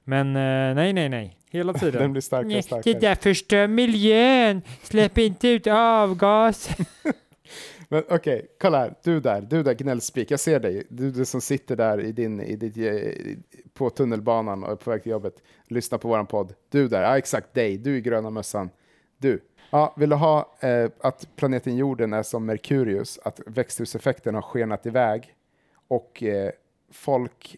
Men 0.04 0.26
eh, 0.36 0.74
nej, 0.74 0.92
nej, 0.92 1.08
nej, 1.08 1.36
hela 1.50 1.72
tiden. 1.74 2.02
Den 2.02 2.12
blir 2.12 2.22
starkare 2.22 2.58
och 2.58 2.64
starkare. 2.64 2.94
det 2.94 3.00
där 3.00 3.14
förstör 3.14 3.66
miljön, 3.66 4.62
släpp 4.82 5.18
inte 5.18 5.48
ut 5.48 5.66
avgas. 5.66 6.68
Men 7.88 8.02
okej, 8.08 8.46
kolla 8.60 8.78
här. 8.78 8.94
Du 9.02 9.20
där, 9.20 9.40
du 9.40 9.62
där 9.62 9.74
gnällspik. 9.74 10.30
Jag 10.30 10.40
ser 10.40 10.60
dig. 10.60 10.86
Du, 10.88 11.10
du 11.10 11.24
som 11.24 11.40
sitter 11.40 11.76
där 11.76 12.00
i 12.00 12.12
din, 12.12 12.40
i 12.40 12.56
ditt, 12.56 12.76
eh, 12.76 13.36
på 13.74 13.90
tunnelbanan 13.90 14.64
och 14.64 14.72
är 14.72 14.76
på 14.76 14.90
väg 14.90 15.02
till 15.02 15.12
jobbet. 15.12 15.42
Lyssna 15.66 15.98
på 15.98 16.08
våran 16.08 16.26
podd. 16.26 16.54
Du 16.70 16.88
där, 16.88 17.02
ja 17.02 17.18
exakt 17.18 17.54
dig. 17.54 17.78
Du 17.78 17.96
i 17.96 18.00
gröna 18.00 18.30
mössan. 18.30 18.70
Du. 19.18 19.40
Ja, 19.70 19.94
vill 19.96 20.10
du 20.10 20.16
ha 20.16 20.56
eh, 20.60 20.90
att 21.00 21.28
planeten 21.36 21.76
jorden 21.76 22.12
är 22.12 22.22
som 22.22 22.46
Merkurius, 22.46 23.18
att 23.22 23.40
växthuseffekten 23.46 24.34
har 24.34 24.42
skenat 24.42 24.86
iväg 24.86 25.34
och 25.88 26.22
eh, 26.22 26.50
folk 26.92 27.56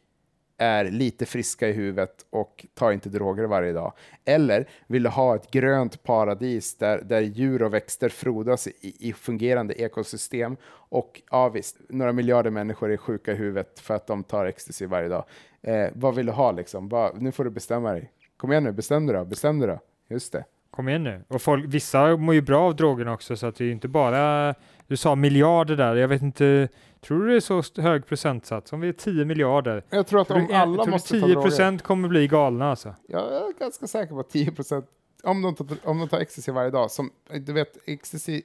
är 0.61 0.85
lite 0.85 1.27
friska 1.27 1.69
i 1.69 1.73
huvudet 1.73 2.27
och 2.31 2.67
tar 2.75 2.93
inte 2.93 3.09
droger 3.09 3.45
varje 3.45 3.73
dag. 3.73 3.93
Eller 4.25 4.69
vill 4.87 5.03
du 5.03 5.09
ha 5.09 5.35
ett 5.37 5.51
grönt 5.51 6.03
paradis 6.03 6.77
där, 6.77 7.03
där 7.03 7.21
djur 7.21 7.63
och 7.63 7.75
växter 7.75 8.09
frodas 8.09 8.67
i, 8.67 9.09
i 9.09 9.13
fungerande 9.13 9.75
ekosystem 9.83 10.57
och 10.73 11.23
ja 11.31 11.49
visst, 11.49 11.77
några 11.89 12.13
miljarder 12.13 12.51
människor 12.51 12.91
är 12.93 12.97
sjuka 12.97 13.33
i 13.33 13.35
huvudet 13.35 13.81
för 13.81 13.95
att 13.95 14.07
de 14.07 14.25
tar 14.25 14.47
ecstasy 14.47 14.87
varje 14.87 15.09
dag. 15.09 15.25
Eh, 15.63 15.89
vad 15.95 16.15
vill 16.15 16.27
du 16.27 16.33
ha 16.33 16.53
liksom? 16.53 16.89
Vad- 16.89 17.23
nu 17.23 17.33
får 17.33 17.45
du 17.45 17.51
bestämma 17.51 17.93
dig. 17.93 18.13
Kom 18.37 18.53
igen 18.53 18.65
nu, 18.65 18.73
bestäm 18.73 19.07
dig 19.07 19.17
då, 19.17 19.25
bestäm 19.25 19.59
dig 19.59 19.69
då. 19.69 19.79
Just 20.09 20.33
det. 20.33 20.45
Kom 20.71 20.89
igen 20.89 21.05
nu. 21.05 21.25
Och 21.29 21.43
folk, 21.43 21.65
vissa 21.69 22.17
mår 22.17 22.35
ju 22.35 22.41
bra 22.41 22.61
av 22.63 22.77
drogerna 22.77 23.13
också, 23.13 23.37
så 23.37 23.47
att 23.47 23.57
det 23.57 23.65
är 23.65 23.67
ju 23.67 23.73
inte 23.73 23.89
bara, 23.89 24.55
du 24.87 24.97
sa 24.97 25.15
miljarder 25.15 25.77
där, 25.77 25.97
jag 25.97 26.09
vet 26.09 26.23
inte, 26.23 26.69
tror 27.01 27.21
du 27.25 27.29
det 27.31 27.37
är 27.37 27.41
så 27.63 27.81
hög 27.83 28.07
procentsats? 28.07 28.73
Om 28.73 28.81
vi 28.81 28.89
är 28.89 28.93
10 28.93 29.25
miljarder, 29.25 29.85
Jag 29.91 30.07
tror 30.07 30.21
att 30.21 30.29
tror 30.29 30.41
om 30.41 30.47
du, 30.47 30.55
alla 30.55 30.83
tror 30.85 30.93
måste 30.93 31.09
10 31.09 31.21
ta 31.21 31.27
droger. 31.27 31.43
procent 31.43 31.83
kommer 31.83 32.09
bli 32.09 32.29
galna 32.29 32.71
alltså? 32.71 32.95
Jag 33.09 33.21
är 33.23 33.59
ganska 33.59 33.87
säker 33.87 34.15
på 34.15 34.21
att 34.21 34.31
10 34.31 34.53
procent, 34.53 34.87
om, 35.23 35.43
de 35.43 35.55
tar- 35.55 35.77
om 35.85 35.99
de 35.99 36.09
tar 36.09 36.19
ecstasy 36.19 36.53
varje 36.53 36.71
dag, 36.71 36.91
som 36.91 37.11
du 37.47 37.53
vet, 37.53 37.89
ecstasy 37.89 38.43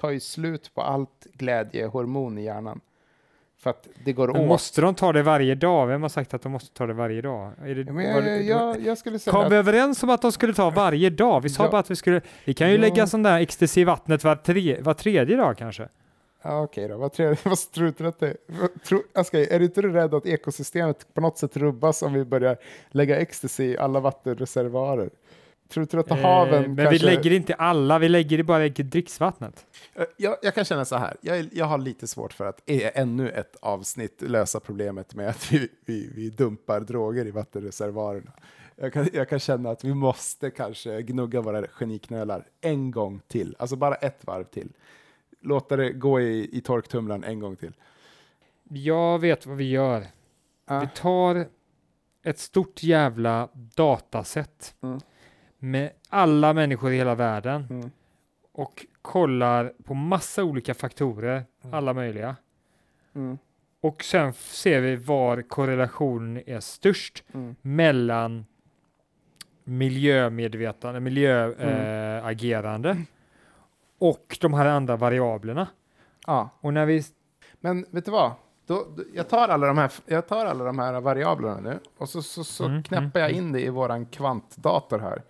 tar 0.00 0.10
ju 0.10 0.20
slut 0.20 0.74
på 0.74 0.82
allt 0.82 1.26
glädjehormon 1.34 2.38
i 2.38 2.44
hjärnan. 2.44 2.80
För 3.62 3.70
att 3.70 3.88
det 4.04 4.12
går 4.12 4.28
Men 4.32 4.40
åt. 4.42 4.48
måste 4.48 4.80
de 4.80 4.94
ta 4.94 5.12
det 5.12 5.22
varje 5.22 5.54
dag? 5.54 5.86
Vem 5.86 6.02
har 6.02 6.08
sagt 6.08 6.34
att 6.34 6.42
de 6.42 6.52
måste 6.52 6.74
ta 6.74 6.86
det 6.86 6.92
varje 6.94 7.20
dag? 7.22 7.52
Är 7.64 7.74
det, 7.74 7.84
men 7.84 7.94
var 7.94 8.02
jag, 8.02 8.24
det- 8.24 8.42
jag, 8.42 8.80
jag 8.80 8.98
skulle 8.98 9.18
säga 9.18 9.32
Kom 9.32 9.50
vi 9.50 9.56
överens 9.56 10.02
om 10.02 10.10
att 10.10 10.22
de 10.22 10.32
skulle 10.32 10.54
ta 10.54 10.70
varje 10.70 11.10
dag? 11.10 11.40
Vi 11.40 11.48
sa 11.48 11.64
Ja. 11.64 11.70
bara 11.70 11.78
att 11.80 11.90
vi 11.90 11.96
skulle, 11.96 12.20
vi 12.44 12.54
kan 12.54 12.68
ju 12.68 12.74
Ja. 12.74 12.80
lägga 12.80 13.06
sån 13.06 13.22
där 13.22 13.40
ecstasy 13.40 13.80
i 13.80 13.84
vattnet 13.84 14.24
var, 14.24 14.36
tre, 14.36 14.80
var 14.80 14.94
tredje 14.94 15.36
dag 15.36 15.56
kanske. 15.58 15.88
ja, 16.42 16.62
okej 16.62 16.88
då, 16.88 16.96
vad, 16.98 17.12
trevligt, 17.12 17.44
vad 17.44 17.58
tror 17.72 17.94
du 17.98 18.06
att 18.06 18.20
det 18.20 18.36
tror, 18.84 19.02
Askaj, 19.14 19.48
är 19.50 19.60
inte 19.60 19.82
du 19.82 19.92
rädd 19.92 20.14
att 20.14 20.26
ekosystemet 20.26 21.06
på 21.14 21.20
något 21.20 21.38
sätt 21.38 21.56
rubbas 21.56 22.02
om 22.02 22.12
vi 22.12 22.24
börjar 22.24 22.56
lägga 22.90 23.16
ecstasy 23.20 23.64
i 23.64 23.78
alla 23.78 24.00
vattenreservoarer? 24.00 25.10
Tror 25.72 25.86
du 25.90 25.98
att 26.00 26.20
haven 26.20 26.62
Eh, 26.62 26.68
men 26.68 26.76
kanske... 26.76 26.90
vi 26.92 26.98
lägger 27.16 27.30
inte 27.32 27.54
alla, 27.54 27.98
vi 27.98 28.08
lägger 28.08 28.36
det 28.38 28.44
bara 28.44 28.66
i 28.66 28.68
dricksvattnet. 28.68 29.66
Eh, 29.94 30.04
Jag, 30.16 30.36
jag 30.42 30.54
kan 30.54 30.64
känna 30.64 30.84
så 30.84 30.96
här, 30.96 31.16
jag, 31.20 31.38
är- 31.38 31.48
jag 31.52 31.66
har 31.66 31.78
lite 31.78 32.06
svårt 32.06 32.32
för 32.32 32.46
att 32.46 32.62
i 32.70 32.82
ännu 32.94 33.30
ett 33.30 33.56
avsnitt 33.62 34.22
lösa 34.22 34.60
problemet 34.60 35.14
med 35.14 35.28
att 35.28 35.52
vi, 35.52 35.68
vi, 35.84 36.12
vi 36.14 36.30
dumpar 36.30 36.80
droger 36.80 37.26
i 37.26 37.30
vattenreservoarerna. 37.30 38.32
Jag 38.76 38.92
kan, 38.92 39.08
jag 39.12 39.28
kan 39.28 39.38
känna 39.38 39.70
att 39.70 39.84
vi 39.84 39.94
måste 39.94 40.50
kanske 40.50 41.02
gnugga 41.02 41.40
våra 41.40 41.66
geniknölar 41.66 42.46
en 42.60 42.90
gång 42.90 43.20
till, 43.28 43.56
alltså 43.58 43.76
bara 43.76 43.94
ett 43.94 44.26
varv 44.26 44.44
till. 44.44 44.68
Låta 45.40 45.76
det 45.76 45.90
gå 45.92 46.20
i, 46.20 46.48
i 46.52 46.60
torktumlaren 46.60 47.24
en 47.24 47.40
gång 47.40 47.56
till. 47.56 47.72
Jag 48.68 49.18
vet 49.18 49.46
vad 49.46 49.56
vi 49.56 49.70
gör. 49.70 50.04
Ah. 50.66 50.80
Vi 50.80 50.86
tar 50.94 51.46
ett 52.22 52.38
stort 52.38 52.82
jävla 52.82 53.48
dataset 53.54 54.74
Mm. 54.82 55.00
Med 55.62 55.90
alla 56.08 56.52
människor 56.52 56.92
i 56.92 56.96
hela 56.96 57.14
världen 57.14 57.66
Mm. 57.70 57.90
och 58.52 58.86
kollar 59.02 59.72
på 59.84 59.94
massa 59.94 60.44
olika 60.44 60.74
faktorer, 60.74 61.44
alla 61.70 61.92
möjliga. 61.94 62.36
Mm. 63.14 63.38
Och 63.80 64.04
sen 64.04 64.32
ser 64.32 64.80
vi 64.80 64.96
var 64.96 65.42
korrelationen 65.42 66.42
är 66.46 66.60
störst 66.60 67.24
Mm. 67.34 67.56
mellan 67.62 68.46
miljömedvetande, 69.64 71.00
miljöagerande 71.00 72.90
Mm. 72.90 73.02
äh, 73.02 73.06
och 73.98 74.38
de 74.40 74.54
här 74.54 74.66
andra 74.66 74.96
variablerna. 74.96 75.68
Ja, 76.26 76.50
Och 76.60 76.74
när 76.74 76.86
vi 76.86 77.02
men 77.60 77.86
vet 77.90 78.04
du 78.04 78.10
vad? 78.10 78.32
Då, 78.66 78.86
då, 78.96 79.02
jag, 79.14 79.28
tar 79.28 79.48
alla 79.48 79.66
de 79.66 79.78
här, 79.78 79.92
jag 80.06 80.28
tar 80.28 80.46
alla 80.46 80.64
de 80.64 80.78
här 80.78 81.00
variablerna 81.00 81.60
nu 81.60 81.78
och 81.98 82.08
så, 82.08 82.22
så, 82.22 82.44
så 82.44 82.64
Mm, 82.64 82.82
knäpper 82.82 83.20
jag 83.20 83.30
in 83.30 83.52
det 83.52 83.60
i 83.60 83.68
våran 83.68 84.06
kvantdator 84.06 84.98
här. 84.98 85.22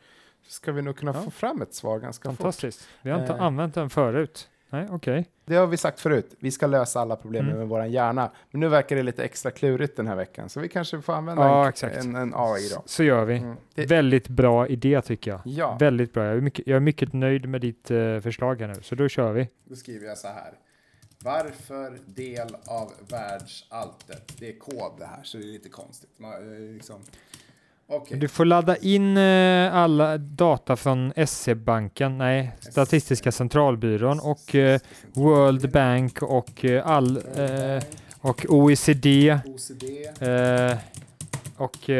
Ska 0.47 0.73
vi 0.73 0.83
nog 0.83 0.97
kunna 0.97 1.13
Ja. 1.15 1.23
få 1.23 1.31
fram 1.31 1.63
ett 1.63 1.75
svar 1.75 1.99
ganska 1.99 2.29
fort. 2.31 2.37
Fantastiskt. 2.39 2.89
Vi 3.03 3.11
har 3.11 3.21
inte 3.21 3.33
Eh. 3.33 3.43
använt 3.43 3.75
den 3.75 3.91
förut. 3.91 4.49
Nej, 4.71 4.87
okej. 4.91 5.29
Det 5.45 5.57
har 5.57 5.67
vi 5.67 5.77
sagt 5.77 6.01
förut. 6.01 6.35
Vi 6.39 6.51
ska 6.51 6.67
lösa 6.67 7.01
alla 7.01 7.17
problem 7.17 7.45
Mm. 7.47 7.59
med 7.59 7.69
vår 7.69 7.85
hjärna. 7.85 8.31
Men 8.51 8.61
nu 8.61 8.69
verkar 8.69 8.97
det 8.97 9.03
lite 9.03 9.25
extra 9.25 9.51
klurigt 9.51 9.97
den 9.97 10.07
här 10.07 10.17
veckan. 10.17 10.49
Så 10.49 10.61
vi 10.61 10.69
kanske 10.69 11.01
får 11.03 11.13
använda 11.13 11.43
Ja, 11.43 11.73
en, 11.83 11.91
en, 11.93 12.17
en 12.17 12.33
AI 12.37 12.69
då. 12.75 12.83
Så 12.87 13.03
gör 13.05 13.25
vi. 13.25 13.37
Mm. 13.39 13.57
Det, 13.75 13.87
Väldigt 13.87 14.29
bra 14.29 14.67
idé 14.69 15.03
tycker 15.03 15.31
jag. 15.31 15.41
ja, 15.45 15.77
Väldigt 15.81 16.13
bra. 16.13 16.25
Jag 16.25 16.37
är 16.37 16.41
mycket, 16.41 16.67
jag 16.67 16.77
är 16.77 16.81
mycket 16.81 17.13
nöjd 17.13 17.49
med 17.49 17.61
ditt 17.61 17.91
eh, 17.91 18.21
förslag 18.21 18.61
här 18.61 18.69
nu, 18.69 18.83
så 18.83 18.95
då 18.95 19.09
kör 19.09 19.33
vi. 19.33 19.49
då 19.65 19.77
skriver 19.77 20.07
jag 20.07 20.19
så 20.19 20.29
här. 20.29 20.53
Varför 21.25 21.99
del 22.07 22.57
av 22.67 22.93
världsalltet? 23.09 24.33
Det 24.39 24.49
är 24.49 24.59
kod 24.59 24.93
det 24.99 25.07
här, 25.07 25.21
så 25.23 25.39
det 25.39 25.45
är 25.45 25.47
lite 25.47 25.69
konstigt. 25.69 26.11
Man, 26.19 26.33
eh, 26.33 26.73
liksom. 26.75 27.01
Okej. 27.93 28.19
Du 28.19 28.29
får 28.29 28.45
ladda 28.45 28.77
in 28.77 29.17
eh, 29.17 29.75
alla 29.75 30.19
data 30.19 30.77
från 30.77 31.13
SE-banken, 31.27 32.19
nej, 32.19 32.53
Statistiska 32.61 33.33
centralbyrån 33.33 34.21
och 34.21 34.55
eh, 34.55 34.81
World 35.13 35.71
Bank 35.73 36.23
och 36.23 36.65
eh, 36.65 36.87
all 36.87 37.23
och 38.21 38.47
OECD 38.49 39.39
OCD. 39.47 39.85
eh, 40.21 40.79
och 41.57 41.91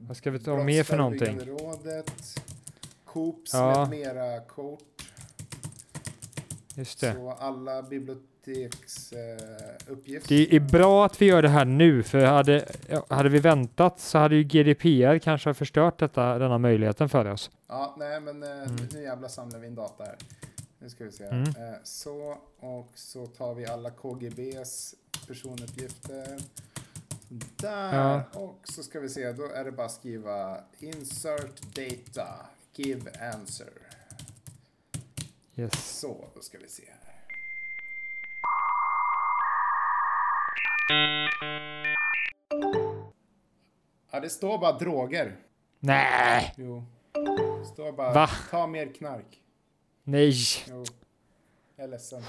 vad 0.00 0.16
ska 0.16 0.30
vi 0.30 0.38
ta 0.38 0.56
mer 0.56 0.82
för 0.82 0.96
någonting? 0.96 1.40
Rådet. 1.40 2.40
Coops 3.04 3.54
Ja. 3.54 3.80
med 3.80 3.90
mera 3.98 4.40
kort. 4.40 4.80
Just 6.74 7.00
det. 7.00 7.14
Så 7.14 7.30
alla 7.30 7.82
biblioteksuppgifter. 7.82 8.29
Uppgifter. 9.86 10.28
Det 10.28 10.56
är 10.56 10.60
bra 10.60 11.06
att 11.06 11.22
vi 11.22 11.26
gör 11.26 11.42
det 11.42 11.48
här 11.48 11.64
nu, 11.64 12.02
för 12.02 12.18
hade, 12.24 12.68
hade 13.08 13.28
vi 13.28 13.38
väntat 13.38 14.00
så 14.00 14.18
hade 14.18 14.36
ju 14.36 14.44
GDPR 14.44 15.18
kanske 15.18 15.54
förstört 15.54 15.98
detta, 15.98 16.38
denna 16.38 16.58
möjligheten 16.58 17.08
för 17.08 17.24
oss. 17.24 17.50
Ja, 17.68 17.94
nej 17.98 18.20
men 18.20 18.42
eh, 18.42 18.48
Mm. 18.50 18.76
nu 18.92 19.02
jävlar 19.02 19.28
samlar 19.28 19.58
vi 19.58 19.66
in 19.66 19.74
data 19.74 20.04
här. 20.04 20.16
Nu 20.78 20.88
ska 20.90 21.04
vi 21.04 21.12
se. 21.12 21.24
Mm. 21.24 21.42
Eh, 21.42 21.74
så, 21.84 22.38
och 22.58 22.90
så 22.94 23.26
tar 23.26 23.54
vi 23.54 23.66
alla 23.66 23.90
KGBs 23.90 24.94
personuppgifter. 25.26 26.38
Där, 27.56 27.94
Ja. 27.94 28.22
och 28.32 28.60
så 28.64 28.82
ska 28.82 29.00
vi 29.00 29.08
se, 29.08 29.32
då 29.32 29.46
är 29.54 29.64
det 29.64 29.72
bara 29.72 29.86
att 29.86 29.92
skriva 29.92 30.56
insert 30.78 31.62
data, 31.74 32.28
give 32.74 33.10
answer. 33.34 33.68
Yes. 35.56 35.98
Så, 36.00 36.24
då 36.34 36.40
ska 36.40 36.58
vi 36.58 36.68
se 36.68 36.82
Ja, 44.12 44.20
det 44.20 44.30
står 44.30 44.58
bara 44.58 44.78
droger. 44.78 45.36
Nej! 45.80 46.54
Jo. 46.56 46.84
Det 47.60 47.64
står 47.66 47.92
bara 47.92 48.12
Va? 48.12 48.28
ta 48.50 48.66
mer 48.66 48.86
knark. 48.86 49.42
Nej! 50.04 50.32
Jo. 50.68 50.84
Jag 51.76 51.84
är 51.84 51.88
ledsen. 51.88 52.22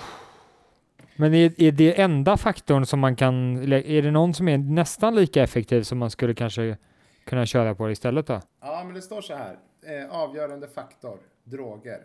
Men 1.16 1.34
är, 1.34 1.62
är 1.62 1.72
det 1.72 2.02
enda 2.02 2.38
faktorn 2.38 2.86
som 2.86 3.00
man 3.00 3.16
kan, 3.16 3.58
är 3.74 4.02
det 4.02 4.12
någon 4.12 4.34
som 4.34 4.48
är 4.48 4.58
nästan 4.58 5.16
lika 5.16 5.44
effektiv 5.44 5.84
som 5.84 5.98
man 5.98 6.12
skulle 6.12 6.34
kanske 6.34 6.78
kunna 7.26 7.46
köra 7.46 7.76
på 7.76 7.92
istället 7.92 8.28
då? 8.28 8.42
Ja, 8.62 8.84
men 8.86 8.94
det 8.94 9.02
står 9.02 9.22
så 9.22 9.36
här. 9.36 9.58
Eh, 9.82 10.16
avgörande 10.16 10.68
faktor, 10.68 11.20
droger. 11.44 12.02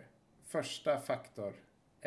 Första 0.47 0.99
faktor, 0.99 1.53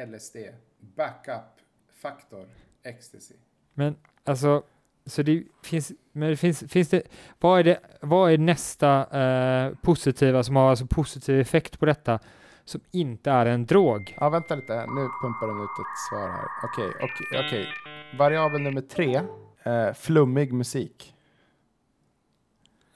LSD. 0.07 0.37
Backup 0.79 1.61
faktor, 2.03 2.47
ecstasy. 2.83 3.35
Men 3.75 3.97
alltså, 4.25 4.63
så 5.07 5.23
det 5.23 5.45
finns, 5.65 5.93
men 6.13 6.29
det 6.31 6.37
finns, 6.37 6.65
finns 6.69 6.89
det, 6.89 7.03
vad 7.41 7.61
är 7.61 7.65
det, 7.65 7.81
vad 8.01 8.33
är 8.33 8.39
nästa 8.39 9.21
eh, 9.21 9.75
positiva 9.83 10.43
som 10.43 10.57
har 10.57 10.71
alltså 10.71 10.87
positiv 10.87 11.41
effekt 11.41 11.79
på 11.81 11.87
detta 11.87 12.19
som 12.65 12.81
inte 12.91 13.31
är 13.31 13.47
en 13.47 13.67
drog? 13.67 14.17
Ja, 14.21 14.29
vänta 14.29 14.55
lite. 14.55 14.77
Nu 14.87 15.09
pumpar 15.23 15.47
den 15.47 15.61
ut 15.61 15.71
ett 15.71 15.99
svar 16.11 16.29
här. 16.29 16.45
Okej, 16.65 16.91
okej, 17.03 17.47
okej. 17.47 17.67
Variabel 18.19 18.61
nummer 18.63 18.81
tre. 18.81 19.21
Eh, 19.63 19.93
flummig 19.95 20.53
musik. 20.53 21.15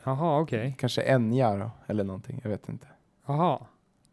Jaha, 0.04 0.40
okej. 0.40 0.74
Kanske 0.78 1.02
Enya 1.02 1.70
eller 1.87 2.04
någonting, 2.04 2.40
jag 2.42 2.50
vet 2.50 2.68
inte. 2.68 2.87
Jaha. 3.26 3.66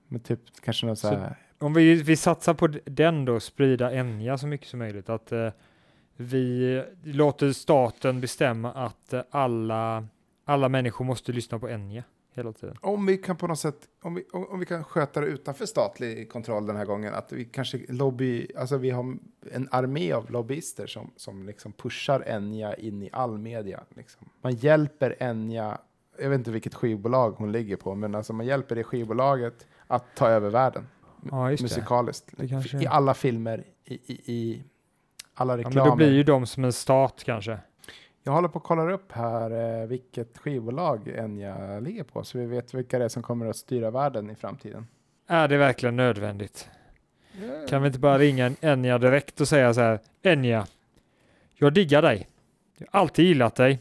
Men 0.08 0.20
typ 0.20 0.40
kanske 0.64 0.86
något 0.86 1.00
så 1.00 1.08
Så- 1.08 1.16
här, 1.16 1.36
Om 1.60 1.74
vi, 1.74 1.96
vi 2.04 2.16
satsar 2.16 2.54
på 2.54 2.68
den 2.86 3.26
då, 3.26 3.40
sprida 3.40 3.94
Enya 3.94 4.38
så 4.38 4.48
mycket 4.48 4.68
som 4.68 4.80
möjligt. 4.80 5.10
Att 5.10 5.32
eh, 5.32 5.50
vi 6.18 6.84
låter 7.04 7.52
staten 7.52 8.22
bestämma 8.22 8.72
att 8.72 9.14
alla, 9.30 10.08
alla 10.46 10.70
människor 10.70 11.06
måste 11.06 11.32
lyssna 11.32 11.60
på 11.60 11.70
Enya 11.70 12.04
hela 12.34 12.54
tiden. 12.54 12.76
om 12.82 13.06
vi 13.06 13.18
kan 13.18 13.38
på 13.38 13.48
något 13.48 13.60
sätt, 13.60 13.88
om 14.02 14.16
vi, 14.16 14.24
om, 14.32 14.48
om 14.50 14.60
vi 14.60 14.66
kan 14.66 14.84
sköta 14.84 15.22
det 15.22 15.28
utanför 15.28 15.66
statlig 15.66 16.30
kontroll 16.30 16.66
den 16.66 16.76
här 16.76 16.86
gången, 16.86 17.14
att 17.14 17.32
vi 17.32 17.46
kanske 17.46 17.80
lobby, 17.90 18.48
alltså 18.58 18.78
vi 18.78 18.90
har 18.90 19.18
en 19.52 19.68
armé 19.72 20.12
av 20.12 20.32
lobbyister 20.32 20.88
som, 20.88 21.12
som 21.16 21.46
liksom 21.46 21.72
pushar 21.72 22.24
Enya 22.28 22.74
in 22.74 23.04
i 23.04 23.10
all 23.12 23.38
media. 23.38 23.84
Liksom. 23.90 24.30
Man 24.42 24.56
hjälper 24.56 25.16
Enya, 25.20 25.78
jag 26.20 26.30
vet 26.30 26.38
inte 26.38 26.52
vilket 26.52 26.76
skivbolag 26.76 27.32
hon 27.32 27.52
ligger 27.52 27.76
på, 27.76 27.96
men 27.96 28.16
alltså 28.16 28.34
man 28.34 28.46
hjälper 28.46 28.76
det 28.76 28.84
skivbolaget 28.84 29.68
att 29.88 30.16
ta 30.16 30.28
över 30.28 30.50
världen. 30.50 30.88
Ja, 31.32 31.50
musikaliskt. 31.50 32.34
I 32.82 32.88
alla 32.88 33.14
filmer, 33.14 33.64
i, 33.86 33.94
i, 33.94 34.34
i 34.34 34.64
alla 35.42 35.54
Ja, 35.54 35.58
reklamer. 35.58 35.76
men 35.82 35.90
då 35.90 35.96
blir 35.96 36.12
ju 36.14 36.24
de 36.24 36.46
som 36.46 36.64
en 36.64 36.74
stat 36.74 37.22
kanske. 37.26 37.58
Jag 38.24 38.32
håller 38.32 38.48
på 38.48 38.58
att 38.58 38.64
kolla 38.66 38.92
upp 38.92 39.12
här 39.12 39.82
eh, 39.82 39.88
vilket 39.88 40.38
skivbolag 40.38 41.08
Enya 41.08 41.80
ligger 41.80 42.04
på, 42.04 42.24
så 42.24 42.38
vi 42.38 42.46
vet 42.46 42.74
vilka 42.74 43.00
det 43.00 43.06
är 43.06 43.10
som 43.10 43.24
kommer 43.24 43.46
att 43.46 43.56
styra 43.56 43.92
världen 43.92 44.30
i 44.30 44.36
framtiden. 44.36 44.88
Är 45.28 45.48
det 45.48 45.58
verkligen 45.58 45.96
nödvändigt? 45.96 46.70
Kan 47.70 47.82
vi 47.82 47.88
inte 47.88 48.00
bara 48.00 48.18
ringa 48.18 48.46
en 48.46 48.56
Enya 48.62 48.98
direkt 48.98 49.42
och 49.42 49.48
säga 49.48 49.74
så 49.74 49.82
här, 49.82 50.00
Enya, 50.22 50.66
jag 51.56 51.74
diggar 51.74 52.02
dig. 52.02 52.28
Jag 52.78 52.88
har 52.92 53.00
alltid 53.00 53.26
gillat 53.26 53.56
dig. 53.56 53.80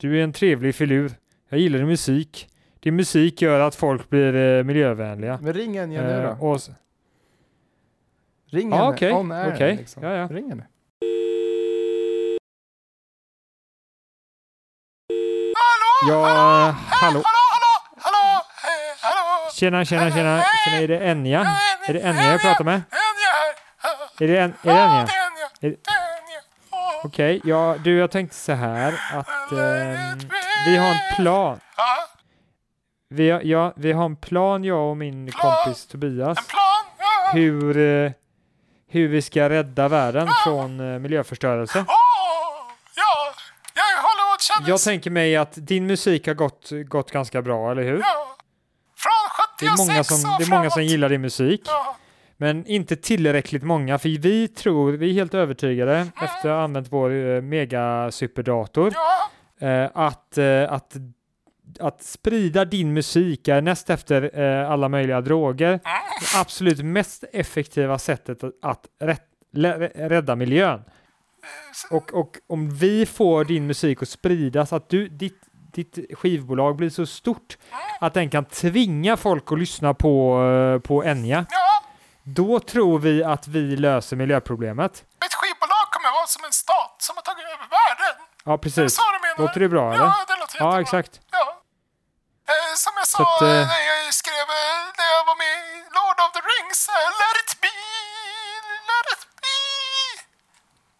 Du 0.00 0.18
är 0.20 0.24
en 0.24 0.32
trevlig 0.32 0.74
filur. 0.74 1.12
Jag 1.48 1.60
gillar 1.60 1.78
din 1.78 1.88
musik. 1.88 2.48
Din 2.80 2.96
musik 2.96 3.42
gör 3.42 3.60
att 3.60 3.74
folk 3.74 4.10
blir 4.10 4.34
eh, 4.34 4.64
miljövänliga. 4.64 5.38
Men 5.42 5.52
ring 5.52 5.76
Enya 5.76 6.02
nu 6.02 6.10
Eh, 6.10 6.38
då. 6.38 6.46
och, 6.46 6.56
s- 6.56 6.70
Ring 8.46 8.70
Ja, 8.70 8.76
henne 8.76 8.88
okej, 8.88 9.12
on 9.12 9.32
air. 9.32 9.52
okej. 9.54 9.76
Liksom. 9.76 10.02
Ja, 10.02 10.12
ja. 10.14 10.28
Ring 10.30 10.48
henne. 10.48 10.66
Ja, 16.08 16.74
hallå, 16.88 17.22
Hallå, 17.22 17.22
hallå, 17.24 17.74
hallå, 17.96 18.40
eh, 18.64 18.96
hallå. 19.00 19.50
tjena, 19.54 19.84
tjena, 19.84 20.10
tjena, 20.10 20.44
tjena, 20.64 20.76
är 20.82 20.88
det 20.88 20.98
Enya? 21.04 21.56
Är 21.88 21.92
det 21.92 22.00
Enya 22.00 22.32
jag 22.32 22.40
pratar 22.40 22.64
med? 22.64 22.82
Är 24.20 24.28
det, 24.28 24.38
en, 24.38 24.54
är 24.62 24.74
det 24.74 24.78
ja, 24.78 24.84
Enya? 24.84 25.06
det 25.06 25.12
är 25.16 25.26
Enya. 25.26 25.46
Är- 25.60 25.60
Det 25.60 25.90
är 25.90 26.18
Enya. 26.18 26.40
Åh, 26.70 27.06
Okej, 27.06 27.40
ja, 27.44 27.76
du, 27.84 27.98
jag 27.98 28.10
tänkte 28.10 28.36
så 28.36 28.52
här 28.52 29.00
att 29.12 29.52
ehm, 29.52 30.18
vi 30.66 30.76
har 30.76 30.86
en 30.88 31.14
plan. 31.16 31.60
Vi 33.08 33.30
har, 33.30 33.40
ja, 33.44 33.72
vi 33.76 33.92
har 33.92 34.04
en 34.04 34.16
plan, 34.16 34.64
jag 34.64 34.90
och 34.90 34.96
min 34.96 35.32
kompis 35.32 35.86
Tobias. 35.86 36.38
en 36.38 36.44
plan. 36.44 36.84
Ja. 36.98 37.30
hur, 37.32 37.78
eh, 38.06 38.12
hur 38.88 39.08
vi 39.08 39.22
ska 39.22 39.48
rädda 39.48 39.88
världen 39.88 40.28
från 40.44 40.80
eh, 40.94 40.98
miljöförstörelse. 40.98 41.84
Jag 44.66 44.80
tänker 44.80 45.10
mig 45.10 45.36
att 45.36 45.52
din 45.56 45.86
musik 45.86 46.26
har 46.26 46.34
gått, 46.34 46.70
gått 46.86 47.10
ganska 47.10 47.42
bra, 47.42 47.70
eller 47.70 47.82
hur? 47.82 47.98
Ja. 47.98 48.36
Från 48.96 49.46
Det 49.60 49.66
är 49.66 49.70
76 49.70 49.88
många 49.88 50.04
som, 50.04 50.30
och 50.32 50.38
det 50.38 50.44
är 50.44 50.50
många 50.58 50.70
som 50.70 50.82
gillar 50.84 51.08
din 51.08 51.20
musik, 51.20 51.62
Ja, 51.66 51.96
men 52.36 52.66
inte 52.66 52.96
tillräckligt 52.96 53.62
många, 53.62 53.98
för 53.98 54.08
vi 54.08 54.48
tror, 54.48 54.92
vi 54.92 55.10
är 55.10 55.14
helt 55.14 55.34
övertygade 55.34 56.06
efter 56.16 56.24
att 56.48 56.56
ha 56.56 56.62
använt 56.62 56.88
vår 56.92 57.10
eh, 57.10 57.40
megasuperdator, 57.42 58.92
ja, 58.94 59.68
eh, 59.68 59.90
att, 59.94 60.38
eh, 60.38 60.72
att, 60.72 60.96
att 61.80 62.02
sprida 62.02 62.64
din 62.64 62.92
musik 62.92 63.48
är 63.48 63.60
näst 63.60 63.90
efter 63.90 64.40
eh, 64.40 64.70
alla 64.70 64.88
möjliga 64.88 65.20
droger 65.20 65.68
Mm. 65.68 65.80
det 66.20 66.40
absolut 66.40 66.82
mest 66.84 67.24
effektiva 67.32 67.98
sättet 67.98 68.44
att, 68.44 68.52
att 68.62 68.86
rädda 69.94 70.36
miljön. 70.36 70.82
Och, 71.90 72.14
och 72.14 72.36
om 72.48 72.70
vi 72.74 73.06
får 73.06 73.44
din 73.44 73.66
musik 73.66 74.02
att 74.02 74.08
spridas, 74.08 74.72
att 74.72 74.88
du, 74.90 75.08
ditt, 75.08 75.40
ditt 75.74 76.18
skivbolag 76.18 76.76
blir 76.76 76.90
så 76.90 77.06
stort 77.06 77.56
att 78.00 78.14
den 78.14 78.30
kan 78.30 78.44
tvinga 78.44 79.16
folk 79.16 79.52
att 79.52 79.58
lyssna 79.58 79.94
på, 79.94 80.42
eh, 80.44 80.78
på 80.88 81.04
Enya, 81.04 81.46
ja. 81.50 81.82
då 82.22 82.60
tror 82.60 82.98
vi 82.98 83.24
att 83.24 83.48
vi 83.48 83.76
löser 83.76 84.16
miljöproblemet. 84.16 84.92
Ett 85.26 85.34
skivbolag 85.34 85.86
kommer 85.92 86.10
vara 86.18 86.26
som 86.26 86.44
en 86.44 86.52
stat 86.52 86.96
som 86.98 87.16
har 87.16 87.22
tagit 87.22 87.44
över 87.44 87.66
världen. 87.78 88.16
Ja, 88.44 88.52
det 88.52 88.58
precis. 88.58 88.98
menar? 88.98 89.38
Låter 89.48 89.60
det 89.60 89.68
bra, 89.68 89.94
eller? 89.94 90.04
Ja, 90.04 90.24
det 90.28 90.36
låter 90.42 90.58
Ja, 90.58 90.64
jättebra. 90.66 90.80
exakt. 90.80 91.20
Ja. 91.30 91.60
Eh, 92.52 92.72
som 92.84 92.92
jag 93.00 93.08
sa 93.14 93.18
att, 93.36 93.42
eh, 93.42 93.48
eh, 93.48 93.66
när 93.72 93.82
jag 93.90 94.14
skrev 94.22 94.46
eh, 94.60 94.80
när 94.98 95.08
jag 95.14 95.22
var 95.30 95.36
med 95.44 95.54
i 95.72 95.72
Lord 95.98 96.18
of 96.24 96.30
the 96.36 96.42
Rings, 96.52 96.80
eh, 96.96 97.08
Let 97.22 97.36
it 97.42 97.52
be, 97.64 97.74
let 98.90 99.06
it 99.14 99.22
be. 99.44 99.56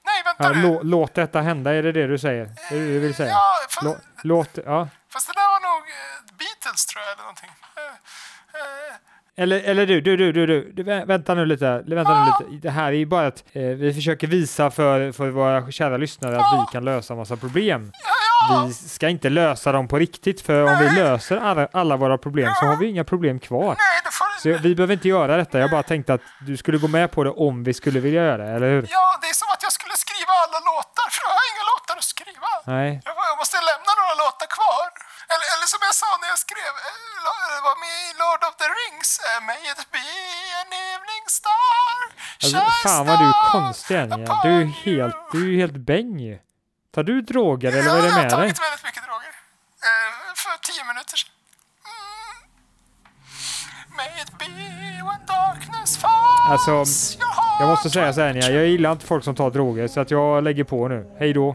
Nej, 0.08 0.18
vänta 0.38 0.58
nu. 0.58 0.62
lå, 0.62 0.80
låt 0.82 1.14
detta 1.14 1.40
hända, 1.40 1.74
är 1.74 1.82
det 1.82 1.92
det 1.92 2.06
du 2.06 2.18
säger? 2.18 2.44
Det 2.70 2.78
du 2.78 2.98
vill 2.98 3.14
säga? 3.14 3.28
Ja, 3.30 3.42
fast, 3.70 3.82
Lå, 3.82 3.96
låt, 4.22 4.58
ja. 4.66 4.88
fast 5.12 5.26
det 5.26 5.32
där 5.40 5.48
var 5.48 5.60
nog 5.76 5.82
eh, 5.88 6.36
Beatles 6.38 6.86
tror 6.86 7.02
jag 7.04 7.12
eller 7.12 7.22
någonting. 7.22 7.50
Eh, 7.76 7.82
eh, 8.60 8.96
Eller, 9.36 9.60
eller 9.70 9.86
du, 9.86 10.00
du, 10.00 10.16
du, 10.16 10.32
du, 10.32 10.46
du, 10.46 10.72
du, 10.72 10.82
vä- 10.82 11.06
vänta 11.06 11.34
nu 11.34 11.46
lite, 11.46 11.82
vänta 11.86 12.24
nu 12.24 12.44
lite. 12.50 12.66
Det 12.68 12.70
här 12.70 12.86
är 12.86 12.92
ju 12.96 13.06
bara 13.06 13.26
att 13.26 13.44
eh, 13.52 13.62
vi 13.62 13.94
försöker 13.94 14.26
visa 14.26 14.70
för, 14.70 15.12
för 15.12 15.28
våra 15.30 15.70
kära 15.70 15.96
lyssnare 15.96 16.36
att 16.38 16.54
vi 16.68 16.72
kan 16.72 16.84
lösa 16.84 17.14
massa 17.14 17.36
problem. 17.36 17.92
Vi 18.66 18.74
ska 18.74 19.08
inte 19.08 19.28
lösa 19.30 19.72
dem 19.72 19.88
på 19.88 19.98
riktigt, 19.98 20.40
för 20.40 20.62
om 20.62 20.78
vi 20.78 20.90
löser 20.90 21.36
alla, 21.36 21.68
alla 21.72 21.96
våra 21.96 22.18
problem 22.18 22.52
så 22.60 22.66
har 22.66 22.76
vi 22.76 22.86
inga 22.86 23.04
problem 23.04 23.38
kvar. 23.40 23.76
Så 24.42 24.48
vi 24.62 24.74
behöver 24.74 24.94
inte 24.94 25.08
göra 25.08 25.36
detta, 25.36 25.58
jag 25.58 25.70
bara 25.70 25.82
tänkte 25.82 26.14
att 26.14 26.20
du 26.46 26.56
skulle 26.56 26.78
gå 26.78 26.88
med 26.88 27.10
på 27.10 27.24
det 27.24 27.30
om 27.30 27.64
vi 27.64 27.74
skulle 27.74 28.00
vilja 28.00 28.22
göra 28.24 28.36
det, 28.36 28.50
eller 28.52 28.68
hur? 28.70 28.86
Ja, 28.90 29.18
det 29.20 29.26
är 29.26 29.34
som 29.34 29.48
att 29.54 29.62
jag 29.62 29.72
skulle 29.72 29.94
skriva 29.96 30.23
alla 30.44 30.58
låtar, 30.70 31.06
för 31.14 31.20
jag 31.26 31.32
har 31.38 31.44
inga 31.52 31.64
låtar 31.72 31.94
att 32.02 32.08
skriva. 32.14 32.50
Nej, 32.74 32.90
Jag, 33.06 33.14
jag 33.30 33.36
måste 33.42 33.56
lämna 33.70 33.92
några 34.00 34.14
låtar 34.24 34.48
kvar. 34.56 34.88
Eller, 35.32 35.46
eller 35.54 35.66
som 35.74 35.80
jag 35.88 35.94
sa 36.02 36.10
när 36.22 36.28
jag 36.34 36.40
skrev, 36.46 36.72
eh, 36.88 37.56
var 37.68 37.76
med 37.84 37.96
i 38.08 38.12
Lord 38.22 38.42
of 38.48 38.54
the 38.62 38.68
Rings, 38.78 39.10
eh, 39.28 39.38
May 39.48 39.62
it 39.72 39.80
be 39.96 40.06
an 40.62 40.70
evening 40.90 41.24
star. 41.40 41.96
alltså, 42.42 42.60
fan 42.88 43.06
vad 43.08 43.16
du 43.22 43.26
är 43.34 43.38
konstig 43.56 43.96
Anja. 44.02 44.40
Du 44.46 44.52
är 44.62 44.66
helt, 44.86 45.16
du 45.34 45.40
är 45.54 45.56
helt 45.62 45.78
bäng. 45.92 46.16
Tar 46.94 47.02
du 47.10 47.14
droger 47.32 47.72
eller 47.78 47.90
vad 47.90 47.98
är 47.98 48.02
det 48.02 48.08
Ja, 48.08 48.14
jag 48.14 48.22
med 48.22 48.32
har 48.32 48.40
dig? 48.40 48.48
tagit 48.54 48.62
väldigt 48.66 48.84
mycket 48.88 49.02
droger. 49.08 49.32
Eh, 49.88 50.10
för 50.42 50.52
tio 50.68 50.84
minuter 50.90 51.16
sedan. 51.16 51.30
Mm. 51.84 52.50
May 52.52 52.52
it 52.54 52.72
be 52.72 52.72
when 52.98 53.12
darkness 53.12 53.82
falls 53.82 53.83
Alltså, 56.50 56.70
Jag 57.60 57.68
måste 57.68 57.90
säga 57.90 58.12
så 58.12 58.20
här 58.20 58.28
Anja, 58.28 58.50
jag 58.50 58.66
gillar 58.66 58.92
inte 58.92 59.06
folk 59.06 59.24
som 59.24 59.34
tar 59.34 59.50
droger 59.50 59.88
så 59.88 60.00
att 60.00 60.10
jag 60.10 60.44
lägger 60.44 60.64
på 60.64 60.88
nu. 60.88 61.06
Hej 61.18 61.32
då. 61.32 61.54